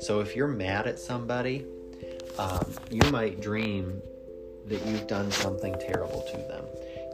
so 0.00 0.20
if 0.20 0.34
you're 0.34 0.48
mad 0.48 0.86
at 0.86 0.98
somebody 0.98 1.66
um, 2.38 2.64
you 2.90 3.02
might 3.10 3.42
dream 3.42 4.00
that 4.68 4.80
you've 4.86 5.06
done 5.06 5.30
something 5.30 5.78
terrible 5.78 6.22
to 6.22 6.38
them 6.38 6.64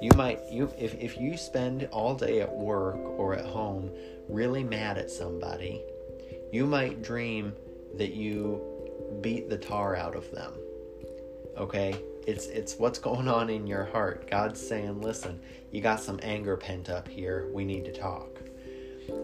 you 0.00 0.12
might 0.14 0.38
you 0.48 0.72
if, 0.78 0.94
if 0.94 1.18
you 1.18 1.36
spend 1.36 1.88
all 1.90 2.14
day 2.14 2.40
at 2.40 2.56
work 2.56 2.94
or 3.18 3.34
at 3.34 3.44
home 3.44 3.90
really 4.28 4.62
mad 4.62 4.96
at 4.96 5.10
somebody 5.10 5.82
you 6.52 6.64
might 6.64 7.02
dream 7.02 7.52
that 7.96 8.14
you 8.14 8.62
beat 9.20 9.48
the 9.48 9.58
tar 9.58 9.96
out 9.96 10.14
of 10.14 10.30
them. 10.30 10.52
Okay? 11.56 12.00
It's 12.26 12.46
it's 12.46 12.76
what's 12.76 12.98
going 12.98 13.28
on 13.28 13.50
in 13.50 13.66
your 13.66 13.84
heart. 13.84 14.28
God's 14.30 14.60
saying, 14.60 15.00
"Listen, 15.00 15.40
you 15.70 15.80
got 15.80 16.00
some 16.00 16.18
anger 16.22 16.56
pent 16.56 16.90
up 16.90 17.06
here. 17.06 17.48
We 17.52 17.64
need 17.64 17.84
to 17.84 17.92
talk." 17.92 18.40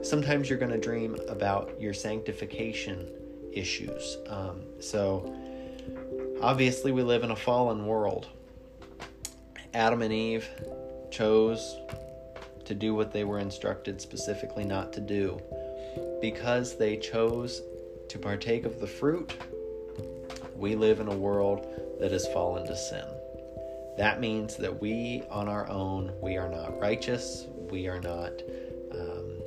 Sometimes 0.03 0.49
you're 0.49 0.59
going 0.59 0.71
to 0.71 0.79
dream 0.79 1.17
about 1.29 1.81
your 1.81 1.93
sanctification 1.93 3.09
issues. 3.53 4.19
Um, 4.29 4.63
so, 4.81 5.35
obviously, 6.41 6.93
we 6.93 7.03
live 7.03 7.25
in 7.25 7.33
a 7.33 7.37
fallen 7.37 7.87
world. 7.87 8.29
Adam 9.75 10.03
and 10.03 10.13
Eve 10.13 10.49
chose 11.11 11.77
to 12.65 12.75
do 12.75 12.95
what 12.95 13.13
they 13.13 13.25
were 13.25 13.39
instructed 13.39 14.01
specifically 14.01 14.65
not 14.65 14.93
to 14.93 15.01
do 15.01 15.41
because 16.21 16.77
they 16.77 16.97
chose 16.97 17.63
to 18.09 18.19
partake 18.19 18.65
of 18.65 18.81
the 18.81 18.87
fruit, 18.87 19.37
we 20.63 20.77
live 20.77 21.01
in 21.01 21.09
a 21.09 21.17
world 21.17 21.67
that 21.99 22.13
has 22.13 22.27
fallen 22.29 22.65
to 22.69 22.77
sin. 22.77 23.05
That 23.99 24.21
means 24.21 24.57
that 24.57 24.81
we, 24.81 25.25
on 25.29 25.49
our 25.49 25.69
own, 25.69 26.13
we 26.23 26.37
are 26.37 26.49
not 26.49 26.79
righteous. 26.79 27.47
We 27.71 27.89
are 27.89 28.01
not, 28.01 28.31
um, 28.93 29.41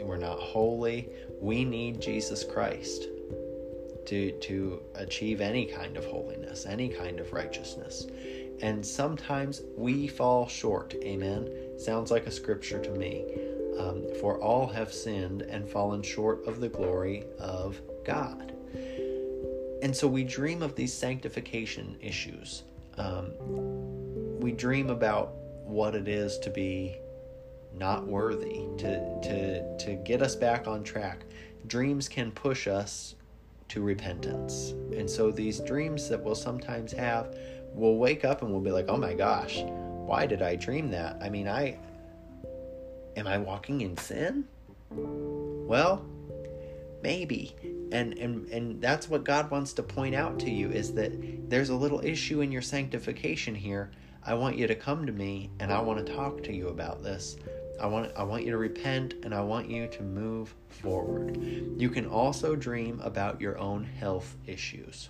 we're 0.00 0.16
not 0.16 0.40
holy. 0.40 1.08
We 1.40 1.64
need 1.64 2.02
Jesus 2.02 2.42
Christ 2.42 3.04
to 4.06 4.32
to 4.32 4.82
achieve 4.96 5.40
any 5.40 5.66
kind 5.66 5.96
of 5.96 6.04
holiness, 6.04 6.66
any 6.66 6.88
kind 6.88 7.20
of 7.20 7.32
righteousness. 7.32 8.08
And 8.60 8.84
sometimes 8.84 9.62
we 9.76 10.08
fall 10.08 10.48
short. 10.48 10.94
Amen. 10.94 11.78
Sounds 11.78 12.10
like 12.10 12.26
a 12.26 12.30
scripture 12.32 12.82
to 12.82 12.90
me. 12.90 13.24
Um, 13.78 14.04
for 14.20 14.38
all 14.40 14.66
have 14.66 14.92
sinned 14.92 15.42
and 15.42 15.66
fallen 15.68 16.02
short 16.02 16.44
of 16.46 16.58
the 16.60 16.68
glory 16.68 17.24
of 17.38 17.80
God. 18.04 18.52
And 19.82 19.96
so 19.96 20.06
we 20.06 20.24
dream 20.24 20.62
of 20.62 20.74
these 20.74 20.92
sanctification 20.92 21.96
issues. 22.00 22.64
Um, 22.98 23.32
we 24.40 24.52
dream 24.52 24.90
about 24.90 25.32
what 25.64 25.94
it 25.94 26.08
is 26.08 26.38
to 26.38 26.50
be 26.50 26.96
not 27.74 28.06
worthy, 28.06 28.66
to, 28.78 29.20
to, 29.22 29.78
to 29.78 29.94
get 30.04 30.22
us 30.22 30.34
back 30.34 30.66
on 30.66 30.82
track. 30.82 31.24
Dreams 31.66 32.08
can 32.08 32.30
push 32.32 32.66
us 32.66 33.14
to 33.68 33.82
repentance. 33.82 34.70
And 34.96 35.08
so 35.08 35.30
these 35.30 35.60
dreams 35.60 36.08
that 36.08 36.22
we'll 36.22 36.34
sometimes 36.34 36.92
have, 36.92 37.36
we'll 37.72 37.96
wake 37.96 38.24
up 38.24 38.42
and 38.42 38.50
we'll 38.50 38.60
be 38.60 38.72
like, 38.72 38.86
oh 38.88 38.96
my 38.96 39.14
gosh, 39.14 39.62
why 39.62 40.26
did 40.26 40.42
I 40.42 40.56
dream 40.56 40.90
that? 40.90 41.16
I 41.22 41.30
mean, 41.30 41.48
I, 41.48 41.78
am 43.16 43.26
I 43.26 43.38
walking 43.38 43.82
in 43.82 43.96
sin? 43.96 44.44
Well, 44.90 46.04
maybe. 47.02 47.54
And 47.92 48.16
and 48.18 48.48
and 48.48 48.80
that's 48.80 49.08
what 49.08 49.24
God 49.24 49.50
wants 49.50 49.72
to 49.74 49.82
point 49.82 50.14
out 50.14 50.38
to 50.40 50.50
you 50.50 50.70
is 50.70 50.92
that 50.94 51.50
there's 51.50 51.70
a 51.70 51.74
little 51.74 52.00
issue 52.04 52.40
in 52.40 52.52
your 52.52 52.62
sanctification 52.62 53.54
here. 53.54 53.90
I 54.24 54.34
want 54.34 54.56
you 54.56 54.66
to 54.66 54.74
come 54.74 55.06
to 55.06 55.12
me 55.12 55.50
and 55.60 55.72
I 55.72 55.80
want 55.80 56.04
to 56.06 56.12
talk 56.14 56.42
to 56.44 56.52
you 56.54 56.68
about 56.68 57.02
this. 57.02 57.36
I 57.80 57.86
want 57.86 58.12
I 58.16 58.22
want 58.22 58.44
you 58.44 58.50
to 58.50 58.58
repent 58.58 59.14
and 59.22 59.34
I 59.34 59.40
want 59.40 59.70
you 59.70 59.88
to 59.88 60.02
move 60.02 60.54
forward. 60.68 61.38
You 61.78 61.88
can 61.88 62.06
also 62.06 62.54
dream 62.54 63.00
about 63.02 63.40
your 63.40 63.58
own 63.58 63.84
health 63.84 64.36
issues. 64.46 65.08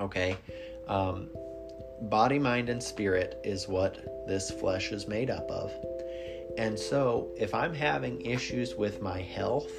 Okay? 0.00 0.36
Um, 0.88 1.28
body, 2.02 2.38
mind, 2.38 2.68
and 2.68 2.82
spirit 2.82 3.40
is 3.44 3.68
what 3.68 4.26
this 4.26 4.50
flesh 4.50 4.92
is 4.92 5.06
made 5.06 5.30
up 5.30 5.50
of. 5.50 5.72
And 6.58 6.78
so, 6.78 7.30
if 7.36 7.54
I'm 7.54 7.74
having 7.74 8.20
issues 8.20 8.74
with 8.74 9.00
my 9.00 9.20
health, 9.20 9.70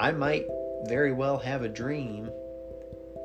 I 0.00 0.12
might 0.12 0.46
very 0.86 1.12
well 1.12 1.36
have 1.36 1.62
a 1.62 1.68
dream 1.68 2.30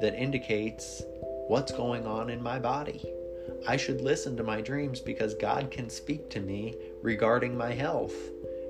that 0.02 0.22
indicates 0.22 1.04
what's 1.48 1.72
going 1.72 2.06
on 2.06 2.30
in 2.30 2.44
my 2.44 2.60
body. 2.60 3.02
I 3.66 3.78
should 3.78 4.02
listen 4.02 4.36
to 4.36 4.44
my 4.44 4.60
dreams 4.60 5.00
because 5.00 5.36
God 5.36 5.72
can 5.72 5.90
speak 5.90 6.30
to 6.32 6.42
me 6.42 6.76
regarding 7.02 7.58
my 7.58 7.72
health. 7.72 8.14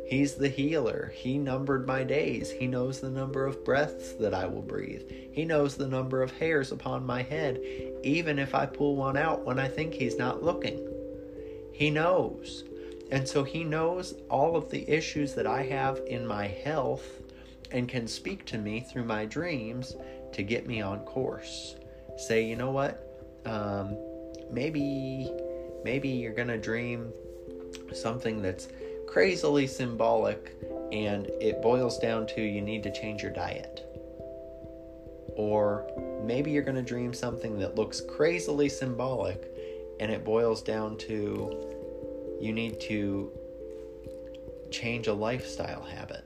He's 0.05 0.35
the 0.35 0.49
healer. 0.49 1.11
He 1.15 1.39
numbered 1.39 1.87
my 1.87 2.03
days. 2.03 2.51
He 2.51 2.67
knows 2.67 2.99
the 2.99 3.09
number 3.09 3.43
of 3.43 3.65
breaths 3.65 4.13
that 4.19 4.35
I 4.35 4.45
will 4.45 4.61
breathe. 4.61 5.09
He 5.31 5.43
knows 5.43 5.75
the 5.75 5.87
number 5.87 6.21
of 6.21 6.29
hairs 6.29 6.71
upon 6.71 7.07
my 7.07 7.23
head, 7.23 7.59
even 8.03 8.37
if 8.37 8.53
I 8.53 8.67
pull 8.67 8.97
one 8.97 9.17
out 9.17 9.43
when 9.43 9.57
I 9.57 9.67
think 9.67 9.95
He's 9.95 10.19
not 10.19 10.43
looking. 10.43 10.87
He 11.73 11.89
knows. 11.89 12.65
And 13.09 13.27
so 13.27 13.43
he 13.43 13.63
knows 13.63 14.13
all 14.29 14.55
of 14.55 14.69
the 14.69 14.87
issues 14.87 15.33
that 15.33 15.47
I 15.47 15.63
have 15.63 15.99
in 16.07 16.27
my 16.27 16.47
health 16.47 17.21
and 17.75 17.89
can 17.89 18.07
speak 18.07 18.45
to 18.45 18.57
me 18.57 18.79
through 18.79 19.03
my 19.03 19.25
dreams 19.25 19.97
to 20.31 20.43
get 20.43 20.65
me 20.65 20.81
on 20.81 20.99
course. 21.01 21.75
Say, 22.15 22.45
you 22.45 22.55
know 22.55 22.71
what? 22.71 23.05
Um, 23.45 23.97
maybe, 24.49 25.29
maybe 25.83 26.07
you're 26.07 26.33
gonna 26.33 26.57
dream 26.57 27.11
something 27.93 28.41
that's 28.41 28.69
crazily 29.07 29.67
symbolic, 29.67 30.55
and 30.93 31.25
it 31.41 31.61
boils 31.61 31.99
down 31.99 32.25
to 32.27 32.41
you 32.41 32.61
need 32.61 32.81
to 32.83 32.93
change 32.93 33.21
your 33.21 33.33
diet. 33.33 33.81
Or 35.35 35.85
maybe 36.23 36.51
you're 36.51 36.63
gonna 36.63 36.81
dream 36.81 37.13
something 37.13 37.59
that 37.59 37.75
looks 37.75 37.99
crazily 37.99 38.69
symbolic, 38.69 39.51
and 39.99 40.09
it 40.09 40.23
boils 40.23 40.61
down 40.61 40.97
to 40.99 42.37
you 42.39 42.53
need 42.53 42.79
to 42.81 43.33
change 44.71 45.07
a 45.07 45.13
lifestyle 45.13 45.83
habit 45.83 46.24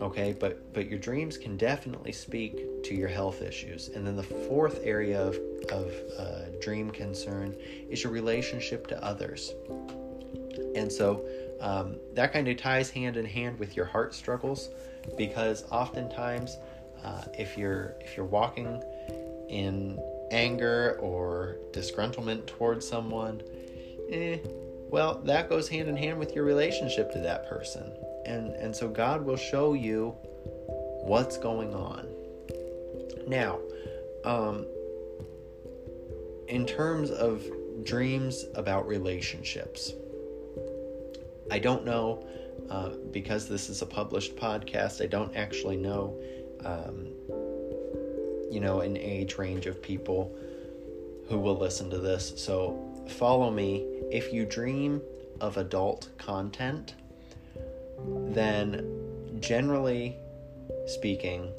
okay? 0.00 0.34
But 0.38 0.72
but 0.72 0.88
your 0.88 0.98
dreams 0.98 1.36
can 1.36 1.56
definitely 1.56 2.12
speak 2.12 2.82
to 2.84 2.94
your 2.94 3.08
health 3.08 3.42
issues. 3.42 3.88
And 3.88 4.06
then 4.06 4.16
the 4.16 4.22
fourth 4.22 4.80
area 4.82 5.20
of, 5.20 5.38
of 5.70 5.92
uh, 6.18 6.58
dream 6.60 6.90
concern 6.90 7.54
is 7.88 8.02
your 8.02 8.12
relationship 8.12 8.86
to 8.88 9.04
others. 9.04 9.52
And 10.74 10.90
so 10.90 11.24
um, 11.60 11.96
that 12.14 12.32
kind 12.32 12.48
of 12.48 12.56
ties 12.56 12.90
hand 12.90 13.16
in 13.16 13.24
hand 13.24 13.58
with 13.58 13.76
your 13.76 13.86
heart 13.86 14.14
struggles 14.14 14.68
because 15.16 15.64
oftentimes 15.70 16.58
uh, 17.04 17.24
if 17.38 17.56
you're 17.56 17.94
if 18.00 18.16
you're 18.16 18.26
walking 18.26 18.82
in 19.48 19.98
anger 20.30 20.98
or 21.00 21.58
disgruntlement 21.72 22.46
towards 22.46 22.86
someone 22.88 23.42
eh, 24.10 24.38
well, 24.94 25.20
that 25.24 25.48
goes 25.48 25.68
hand 25.68 25.88
in 25.88 25.96
hand 25.96 26.20
with 26.20 26.36
your 26.36 26.44
relationship 26.44 27.10
to 27.12 27.18
that 27.18 27.48
person. 27.48 27.90
And, 28.26 28.54
and 28.54 28.74
so 28.74 28.88
God 28.88 29.24
will 29.24 29.36
show 29.36 29.74
you 29.74 30.10
what's 31.02 31.36
going 31.36 31.74
on. 31.74 32.08
Now, 33.26 33.58
um, 34.24 34.66
in 36.48 36.66
terms 36.66 37.10
of 37.10 37.44
dreams 37.84 38.44
about 38.54 38.86
relationships, 38.86 39.92
I 41.50 41.58
don't 41.58 41.84
know 41.84 42.26
uh, 42.70 42.90
because 43.10 43.48
this 43.48 43.68
is 43.68 43.82
a 43.82 43.86
published 43.86 44.36
podcast. 44.36 45.02
I 45.02 45.06
don't 45.06 45.34
actually 45.36 45.76
know, 45.76 46.18
um, 46.64 47.08
you 48.50 48.60
know, 48.60 48.80
an 48.80 48.96
age 48.96 49.36
range 49.36 49.66
of 49.66 49.82
people 49.82 50.34
who 51.28 51.38
will 51.38 51.56
listen 51.56 51.90
to 51.90 51.98
this. 51.98 52.32
So 52.36 53.06
follow 53.08 53.50
me. 53.50 53.86
If 54.10 54.32
you 54.32 54.44
dream 54.44 55.02
of 55.40 55.56
adult 55.56 56.08
content, 56.18 56.94
then 57.98 59.38
generally 59.40 60.16
speaking, 60.86 61.52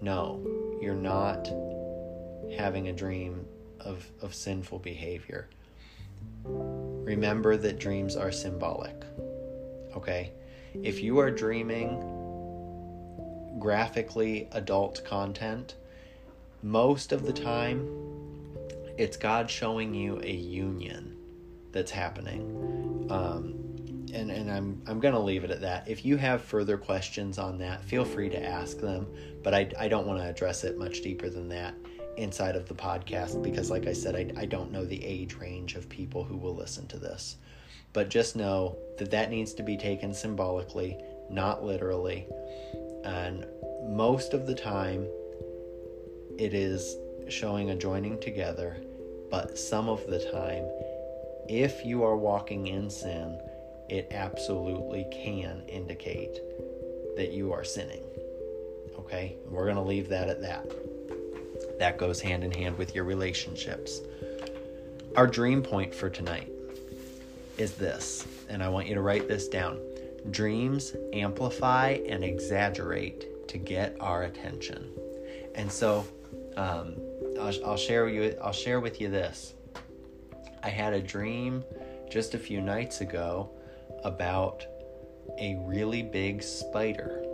no, 0.00 0.44
you're 0.80 0.94
not 0.94 1.46
having 2.56 2.88
a 2.88 2.92
dream 2.92 3.46
of, 3.80 4.06
of 4.20 4.34
sinful 4.34 4.78
behavior. 4.78 5.48
Remember 6.44 7.56
that 7.56 7.78
dreams 7.78 8.16
are 8.16 8.32
symbolic. 8.32 9.04
Okay? 9.96 10.32
If 10.82 11.00
you 11.00 11.18
are 11.18 11.30
dreaming 11.30 12.00
graphically 13.58 14.48
adult 14.52 15.04
content, 15.04 15.76
most 16.62 17.12
of 17.12 17.24
the 17.24 17.32
time 17.32 17.88
it's 18.98 19.16
God 19.16 19.50
showing 19.50 19.94
you 19.94 20.20
a 20.22 20.32
union 20.32 21.16
that's 21.72 21.90
happening. 21.90 23.06
Um, 23.10 23.61
and 24.12 24.30
and 24.30 24.50
I'm 24.50 24.82
I'm 24.86 25.00
gonna 25.00 25.20
leave 25.20 25.44
it 25.44 25.50
at 25.50 25.60
that. 25.62 25.88
If 25.88 26.04
you 26.04 26.16
have 26.16 26.42
further 26.42 26.76
questions 26.76 27.38
on 27.38 27.58
that, 27.58 27.84
feel 27.84 28.04
free 28.04 28.28
to 28.28 28.42
ask 28.42 28.78
them. 28.78 29.06
But 29.42 29.54
I 29.54 29.70
I 29.78 29.88
don't 29.88 30.06
want 30.06 30.20
to 30.20 30.28
address 30.28 30.64
it 30.64 30.78
much 30.78 31.02
deeper 31.02 31.28
than 31.28 31.48
that 31.48 31.74
inside 32.16 32.56
of 32.56 32.68
the 32.68 32.74
podcast 32.74 33.42
because, 33.42 33.70
like 33.70 33.86
I 33.86 33.92
said, 33.92 34.14
I 34.14 34.42
I 34.42 34.44
don't 34.46 34.70
know 34.70 34.84
the 34.84 35.04
age 35.04 35.36
range 35.36 35.74
of 35.74 35.88
people 35.88 36.24
who 36.24 36.36
will 36.36 36.54
listen 36.54 36.86
to 36.88 36.98
this. 36.98 37.36
But 37.92 38.08
just 38.08 38.36
know 38.36 38.78
that 38.98 39.10
that 39.10 39.30
needs 39.30 39.52
to 39.54 39.62
be 39.62 39.76
taken 39.76 40.14
symbolically, 40.14 40.98
not 41.30 41.64
literally. 41.64 42.26
And 43.04 43.46
most 43.86 44.32
of 44.32 44.46
the 44.46 44.54
time, 44.54 45.06
it 46.38 46.54
is 46.54 46.96
showing 47.28 47.70
a 47.70 47.76
joining 47.76 48.18
together. 48.20 48.82
But 49.30 49.58
some 49.58 49.88
of 49.88 50.06
the 50.06 50.18
time, 50.30 50.64
if 51.48 51.84
you 51.84 52.02
are 52.02 52.16
walking 52.16 52.68
in 52.68 52.88
sin, 52.88 53.38
it 53.92 54.08
absolutely 54.10 55.04
can 55.12 55.62
indicate 55.68 56.40
that 57.14 57.30
you 57.30 57.52
are 57.52 57.62
sinning. 57.62 58.02
Okay? 58.98 59.36
We're 59.50 59.64
going 59.64 59.76
to 59.76 59.82
leave 59.82 60.08
that 60.08 60.30
at 60.30 60.40
that. 60.40 60.64
That 61.78 61.98
goes 61.98 62.18
hand 62.18 62.42
in 62.42 62.50
hand 62.52 62.78
with 62.78 62.94
your 62.94 63.04
relationships. 63.04 64.00
Our 65.14 65.26
dream 65.26 65.62
point 65.62 65.94
for 65.94 66.08
tonight 66.08 66.50
is 67.58 67.74
this, 67.74 68.26
and 68.48 68.62
I 68.62 68.70
want 68.70 68.86
you 68.86 68.94
to 68.94 69.02
write 69.02 69.28
this 69.28 69.46
down. 69.46 69.78
Dreams 70.30 70.96
amplify 71.12 71.98
and 72.08 72.24
exaggerate 72.24 73.46
to 73.48 73.58
get 73.58 73.94
our 74.00 74.22
attention. 74.22 74.88
And 75.54 75.70
so, 75.70 76.06
um, 76.56 76.94
I'll, 77.38 77.52
I'll 77.66 77.76
share 77.76 78.06
with 78.06 78.14
you. 78.14 78.38
I'll 78.42 78.52
share 78.52 78.80
with 78.80 79.02
you 79.02 79.10
this. 79.10 79.52
I 80.62 80.70
had 80.70 80.94
a 80.94 81.00
dream 81.02 81.62
just 82.10 82.32
a 82.32 82.38
few 82.38 82.62
nights 82.62 83.02
ago 83.02 83.50
about 84.04 84.66
a 85.38 85.56
really 85.64 86.02
big 86.02 86.42
spider. 86.42 87.24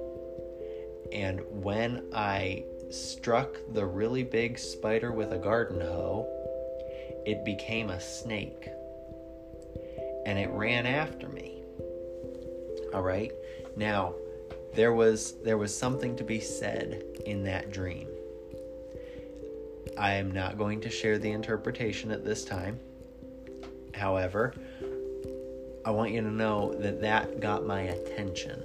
And 1.13 1.41
when 1.51 2.11
I 2.15 2.65
struck 2.91 3.57
the 3.73 3.85
really 3.85 4.23
big 4.23 4.59
spider 4.59 5.13
with 5.13 5.33
a 5.33 5.39
garden 5.39 5.81
hoe, 5.81 6.27
it 7.27 7.45
became 7.45 7.91
a 7.91 8.01
snake. 8.01 8.69
And 10.27 10.39
it 10.39 10.51
ran 10.51 10.87
after 10.87 11.29
me. 11.29 11.63
All 12.93 13.03
right? 13.03 13.33
Now, 13.77 14.15
there 14.75 14.93
was 14.93 15.35
there 15.43 15.59
was 15.59 15.77
something 15.77 16.17
to 16.17 16.25
be 16.25 16.41
said 16.41 17.03
in 17.27 17.43
that 17.45 17.71
dream. 17.71 18.09
I 19.97 20.15
am 20.15 20.31
not 20.31 20.59
going 20.59 20.81
to 20.83 20.91
share 20.91 21.19
the 21.19 21.31
interpretation 21.31 22.11
at 22.11 22.25
this 22.25 22.45
time. 22.45 22.79
However, 23.95 24.55
I 25.85 25.91
want 25.91 26.13
you 26.13 26.21
to 26.21 26.31
know 26.31 26.75
that 26.75 27.01
that 27.01 27.41
got 27.41 27.67
my 27.67 27.83
attention. 27.83 28.63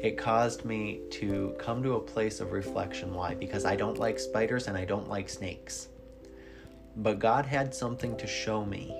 It 0.00 0.18
caused 0.18 0.64
me 0.64 1.00
to 1.12 1.54
come 1.58 1.82
to 1.82 1.94
a 1.94 2.00
place 2.00 2.40
of 2.40 2.52
reflection. 2.52 3.14
Why? 3.14 3.34
Because 3.34 3.64
I 3.64 3.76
don't 3.76 3.98
like 3.98 4.18
spiders 4.18 4.68
and 4.68 4.76
I 4.76 4.84
don't 4.84 5.08
like 5.08 5.28
snakes. 5.28 5.88
But 6.96 7.18
God 7.18 7.46
had 7.46 7.74
something 7.74 8.16
to 8.18 8.26
show 8.26 8.64
me. 8.64 8.94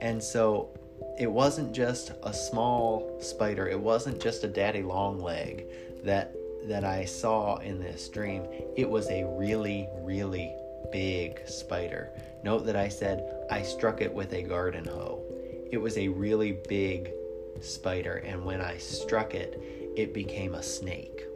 And 0.00 0.22
so 0.22 0.70
it 1.18 1.30
wasn't 1.30 1.74
just 1.74 2.12
a 2.22 2.32
small 2.32 3.18
spider, 3.20 3.68
it 3.68 3.78
wasn't 3.78 4.20
just 4.20 4.44
a 4.44 4.48
daddy 4.48 4.82
long 4.82 5.20
leg 5.20 5.66
that 6.04 6.34
that 6.64 6.84
I 6.84 7.04
saw 7.04 7.58
in 7.58 7.78
this 7.78 8.08
dream. 8.08 8.44
It 8.76 8.90
was 8.90 9.08
a 9.08 9.24
really, 9.38 9.88
really 10.00 10.52
big 10.90 11.46
spider. 11.46 12.10
Note 12.42 12.66
that 12.66 12.74
I 12.74 12.88
said 12.88 13.46
I 13.50 13.62
struck 13.62 14.00
it 14.00 14.12
with 14.12 14.32
a 14.32 14.42
garden 14.42 14.84
hoe 14.84 15.25
it 15.70 15.78
was 15.78 15.98
a 15.98 16.08
really 16.08 16.52
big 16.68 17.12
spider, 17.60 18.16
and 18.24 18.44
when 18.44 18.60
I 18.60 18.76
struck 18.78 19.34
it, 19.34 19.60
it 19.96 20.12
became 20.12 20.54
a 20.54 20.62
snake. 20.62 21.26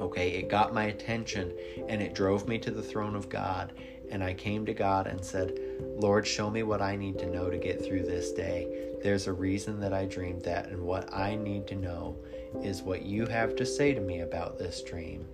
Okay, 0.00 0.30
it 0.30 0.48
got 0.48 0.74
my 0.74 0.84
attention 0.84 1.52
and 1.88 2.02
it 2.02 2.14
drove 2.14 2.46
me 2.46 2.58
to 2.58 2.70
the 2.70 2.82
throne 2.82 3.16
of 3.16 3.28
God. 3.28 3.72
And 4.10 4.22
I 4.22 4.34
came 4.34 4.66
to 4.66 4.74
God 4.74 5.06
and 5.06 5.24
said, 5.24 5.58
Lord, 5.80 6.26
show 6.26 6.50
me 6.50 6.62
what 6.62 6.82
I 6.82 6.96
need 6.96 7.18
to 7.18 7.26
know 7.26 7.50
to 7.50 7.56
get 7.56 7.82
through 7.84 8.02
this 8.02 8.30
day. 8.32 8.68
There's 9.02 9.26
a 9.26 9.32
reason 9.32 9.80
that 9.80 9.92
I 9.92 10.04
dreamed 10.04 10.42
that, 10.44 10.68
and 10.68 10.82
what 10.82 11.12
I 11.12 11.34
need 11.34 11.66
to 11.68 11.74
know 11.74 12.16
is 12.62 12.82
what 12.82 13.02
you 13.02 13.26
have 13.26 13.56
to 13.56 13.66
say 13.66 13.94
to 13.94 14.00
me 14.00 14.20
about 14.20 14.58
this 14.58 14.82
dream 14.82 15.26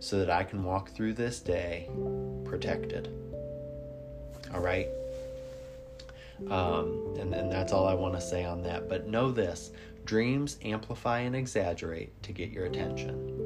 so 0.00 0.18
that 0.18 0.30
I 0.30 0.44
can 0.44 0.64
walk 0.64 0.90
through 0.90 1.14
this 1.14 1.40
day 1.40 1.88
protected. 2.44 3.08
All 4.52 4.60
right? 4.60 4.88
Um, 6.48 7.14
and, 7.18 7.34
and 7.34 7.52
that's 7.52 7.72
all 7.72 7.86
I 7.86 7.94
want 7.94 8.14
to 8.14 8.20
say 8.20 8.44
on 8.44 8.62
that. 8.62 8.88
But 8.88 9.06
know 9.06 9.30
this 9.30 9.72
dreams 10.04 10.58
amplify 10.62 11.20
and 11.20 11.36
exaggerate 11.36 12.22
to 12.22 12.32
get 12.32 12.50
your 12.50 12.66
attention. 12.66 13.40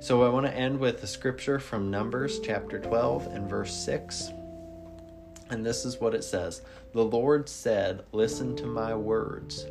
So 0.00 0.22
I 0.22 0.30
want 0.30 0.46
to 0.46 0.54
end 0.54 0.80
with 0.80 1.02
a 1.02 1.06
scripture 1.06 1.60
from 1.60 1.90
Numbers 1.90 2.40
chapter 2.40 2.78
12 2.78 3.26
and 3.28 3.48
verse 3.48 3.74
6. 3.84 4.30
And 5.50 5.66
this 5.66 5.84
is 5.84 6.00
what 6.00 6.14
it 6.14 6.24
says 6.24 6.62
The 6.92 7.04
Lord 7.04 7.48
said, 7.48 8.04
Listen 8.12 8.56
to 8.56 8.66
my 8.66 8.94
words. 8.94 9.66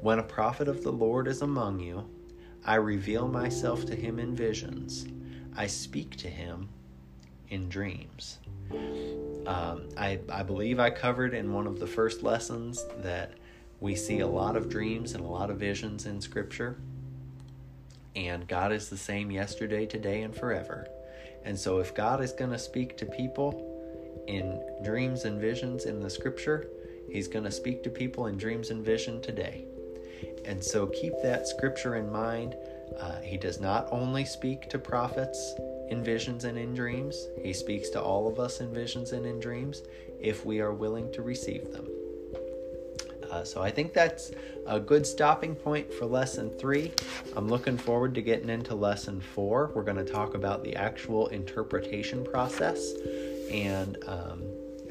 When 0.00 0.18
a 0.18 0.22
prophet 0.22 0.68
of 0.68 0.82
the 0.82 0.92
Lord 0.92 1.28
is 1.28 1.42
among 1.42 1.80
you, 1.80 2.08
I 2.64 2.76
reveal 2.76 3.28
myself 3.28 3.84
to 3.86 3.94
him 3.94 4.18
in 4.18 4.34
visions, 4.34 5.06
I 5.56 5.66
speak 5.66 6.16
to 6.16 6.28
him 6.28 6.68
in 7.48 7.68
dreams. 7.68 8.38
Um, 9.46 9.88
I, 9.96 10.18
I 10.28 10.42
believe 10.42 10.80
I 10.80 10.90
covered 10.90 11.32
in 11.32 11.52
one 11.52 11.66
of 11.66 11.78
the 11.78 11.86
first 11.86 12.22
lessons 12.22 12.84
that 12.98 13.32
we 13.80 13.94
see 13.94 14.20
a 14.20 14.26
lot 14.26 14.56
of 14.56 14.68
dreams 14.68 15.12
and 15.12 15.24
a 15.24 15.28
lot 15.28 15.50
of 15.50 15.58
visions 15.58 16.06
in 16.06 16.20
Scripture. 16.20 16.78
And 18.16 18.48
God 18.48 18.72
is 18.72 18.88
the 18.88 18.96
same 18.96 19.30
yesterday, 19.30 19.86
today, 19.86 20.22
and 20.22 20.34
forever. 20.34 20.88
And 21.44 21.58
so, 21.58 21.78
if 21.78 21.94
God 21.94 22.20
is 22.22 22.32
going 22.32 22.50
to 22.50 22.58
speak 22.58 22.96
to 22.96 23.06
people 23.06 23.72
in 24.26 24.60
dreams 24.82 25.24
and 25.24 25.40
visions 25.40 25.84
in 25.84 26.00
the 26.00 26.10
Scripture, 26.10 26.68
He's 27.10 27.28
going 27.28 27.44
to 27.44 27.52
speak 27.52 27.84
to 27.84 27.90
people 27.90 28.26
in 28.26 28.36
dreams 28.36 28.70
and 28.70 28.84
vision 28.84 29.20
today. 29.22 29.66
And 30.44 30.64
so, 30.64 30.86
keep 30.86 31.12
that 31.22 31.46
Scripture 31.46 31.96
in 31.96 32.10
mind. 32.10 32.56
Uh, 32.98 33.20
he 33.20 33.36
does 33.36 33.60
not 33.60 33.86
only 33.92 34.24
speak 34.24 34.70
to 34.70 34.78
prophets 34.78 35.54
in 35.88 36.02
visions 36.02 36.44
and 36.44 36.58
in 36.58 36.74
dreams. 36.74 37.28
He 37.42 37.52
speaks 37.52 37.88
to 37.90 38.00
all 38.00 38.28
of 38.28 38.38
us 38.38 38.60
in 38.60 38.72
visions 38.72 39.12
and 39.12 39.26
in 39.26 39.40
dreams 39.40 39.82
if 40.20 40.44
we 40.44 40.60
are 40.60 40.72
willing 40.72 41.12
to 41.12 41.22
receive 41.22 41.72
them. 41.72 41.86
Uh, 43.30 43.44
so 43.44 43.62
I 43.62 43.70
think 43.70 43.92
that's 43.92 44.30
a 44.66 44.78
good 44.78 45.06
stopping 45.06 45.54
point 45.54 45.92
for 45.92 46.06
lesson 46.06 46.50
three. 46.58 46.92
I'm 47.34 47.48
looking 47.48 47.76
forward 47.76 48.14
to 48.14 48.22
getting 48.22 48.48
into 48.48 48.74
lesson 48.74 49.20
four. 49.20 49.72
We're 49.74 49.82
going 49.82 50.04
to 50.04 50.10
talk 50.10 50.34
about 50.34 50.62
the 50.62 50.76
actual 50.76 51.26
interpretation 51.28 52.24
process, 52.24 52.92
and 53.50 53.98
um, 54.06 54.42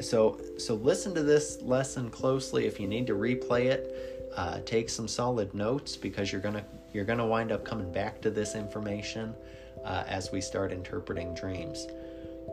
so 0.02 0.40
so 0.58 0.76
listen 0.76 1.16
to 1.16 1.24
this 1.24 1.62
lesson 1.62 2.10
closely. 2.10 2.66
If 2.66 2.80
you 2.80 2.88
need 2.88 3.08
to 3.08 3.14
replay 3.14 3.66
it, 3.66 4.32
uh, 4.36 4.60
take 4.66 4.90
some 4.90 5.08
solid 5.08 5.54
notes 5.54 5.96
because 5.96 6.32
you're 6.32 6.42
gonna 6.42 6.66
you're 6.94 7.06
gonna 7.06 7.26
wind 7.26 7.52
up 7.52 7.64
coming 7.64 7.92
back 7.92 8.22
to 8.22 8.30
this 8.30 8.54
information 8.56 9.34
uh, 9.86 10.04
as 10.08 10.32
we 10.32 10.42
start 10.42 10.72
interpreting 10.72 11.34
dreams 11.34 11.88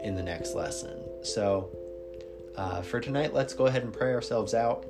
in 0.03 0.14
the 0.14 0.23
next 0.23 0.55
lesson. 0.55 1.03
So, 1.23 1.71
uh, 2.57 2.83
for 2.83 3.01
tonight, 3.01 3.33
let's 3.33 3.55
go 3.55 3.66
ahead 3.66 3.83
and 3.83 3.92
pray 3.92 4.12
ourselves 4.12 4.55
out, 4.55 4.85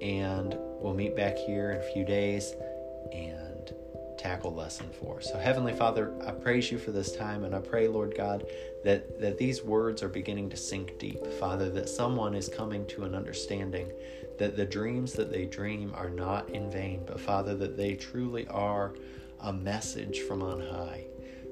and 0.00 0.56
we'll 0.80 0.94
meet 0.94 1.14
back 1.14 1.36
here 1.36 1.72
in 1.72 1.78
a 1.78 1.92
few 1.92 2.04
days 2.04 2.54
and 3.12 3.74
tackle 4.18 4.54
lesson 4.54 4.88
four. 5.00 5.20
So, 5.20 5.38
Heavenly 5.38 5.72
Father, 5.72 6.14
I 6.26 6.30
praise 6.30 6.70
you 6.70 6.78
for 6.78 6.92
this 6.92 7.14
time, 7.14 7.44
and 7.44 7.54
I 7.54 7.60
pray, 7.60 7.88
Lord 7.88 8.14
God, 8.16 8.46
that, 8.84 9.20
that 9.20 9.36
these 9.36 9.62
words 9.62 10.02
are 10.02 10.08
beginning 10.08 10.48
to 10.50 10.56
sink 10.56 10.98
deep. 10.98 11.26
Father, 11.38 11.68
that 11.70 11.88
someone 11.88 12.34
is 12.34 12.48
coming 12.48 12.86
to 12.88 13.04
an 13.04 13.14
understanding 13.14 13.92
that 14.38 14.56
the 14.56 14.64
dreams 14.64 15.12
that 15.12 15.30
they 15.30 15.44
dream 15.44 15.92
are 15.94 16.10
not 16.10 16.48
in 16.50 16.70
vain, 16.70 17.04
but 17.06 17.20
Father, 17.20 17.54
that 17.56 17.76
they 17.76 17.94
truly 17.94 18.46
are 18.48 18.94
a 19.40 19.52
message 19.52 20.20
from 20.20 20.42
on 20.42 20.60
high. 20.60 21.04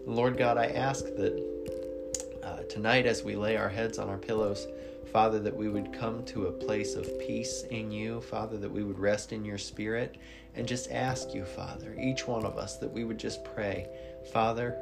Lord 0.07 0.39
God, 0.39 0.57
I 0.57 0.67
ask 0.67 1.05
that 1.05 2.41
uh, 2.43 2.63
tonight, 2.71 3.07
as 3.07 3.23
we 3.23 3.37
lay 3.37 3.57
our 3.57 3.69
heads 3.69 3.99
on 3.99 4.09
our 4.09 4.19
pillows, 4.19 4.67
Father, 5.13 5.39
that 5.41 5.55
we 5.55 5.69
would 5.69 5.93
come 5.93 6.25
to 6.27 6.47
a 6.47 6.53
place 6.53 6.95
of 6.95 7.07
peace 7.21 7.65
in 7.71 7.91
you, 7.91 8.21
Father, 8.21 8.57
that 8.57 8.71
we 8.71 8.83
would 8.83 8.99
rest 8.99 9.33
in 9.33 9.45
your 9.45 9.59
spirit, 9.59 10.17
and 10.55 10.67
just 10.67 10.91
ask 10.91 11.35
you, 11.35 11.45
Father, 11.45 11.95
each 12.01 12.27
one 12.27 12.45
of 12.45 12.57
us, 12.57 12.79
that 12.79 12.91
we 12.91 13.05
would 13.05 13.19
just 13.19 13.45
pray, 13.45 13.87
Father, 14.33 14.77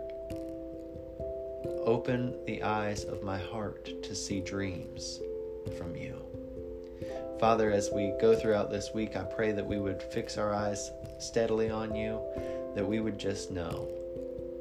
open 1.84 2.34
the 2.46 2.62
eyes 2.62 3.04
of 3.04 3.22
my 3.22 3.38
heart 3.38 4.02
to 4.02 4.14
see 4.14 4.40
dreams 4.40 5.20
from 5.76 5.96
you. 5.96 6.22
Father, 7.40 7.70
as 7.70 7.90
we 7.92 8.12
go 8.20 8.34
throughout 8.34 8.70
this 8.70 8.90
week, 8.94 9.16
I 9.16 9.22
pray 9.22 9.52
that 9.52 9.66
we 9.66 9.78
would 9.78 10.02
fix 10.02 10.38
our 10.38 10.54
eyes 10.54 10.90
steadily 11.18 11.70
on 11.70 11.94
you, 11.94 12.20
that 12.74 12.86
we 12.86 13.00
would 13.00 13.18
just 13.18 13.50
know 13.50 13.88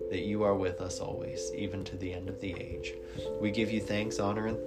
that 0.09 0.25
you 0.25 0.43
are 0.43 0.55
with 0.55 0.81
us 0.81 0.99
always, 0.99 1.51
even 1.55 1.83
to 1.85 1.97
the 1.97 2.13
end 2.13 2.29
of 2.29 2.39
the 2.39 2.53
age. 2.53 2.93
We 3.39 3.51
give 3.51 3.71
you 3.71 3.81
thanks, 3.81 4.19
honor, 4.19 4.47
and 4.47 4.57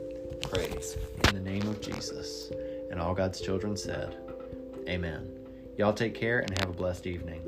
praise 0.43 0.97
in 1.29 1.35
the 1.35 1.51
name 1.51 1.67
of 1.69 1.81
Jesus. 1.81 2.51
And 2.91 3.01
all 3.01 3.15
God's 3.15 3.41
children 3.41 3.77
said, 3.77 4.17
Amen. 4.89 5.31
Y'all 5.77 5.93
take 5.93 6.15
care 6.15 6.41
and 6.41 6.59
have 6.59 6.71
a 6.71 6.75
blessed 6.75 7.07
evening. 7.07 7.43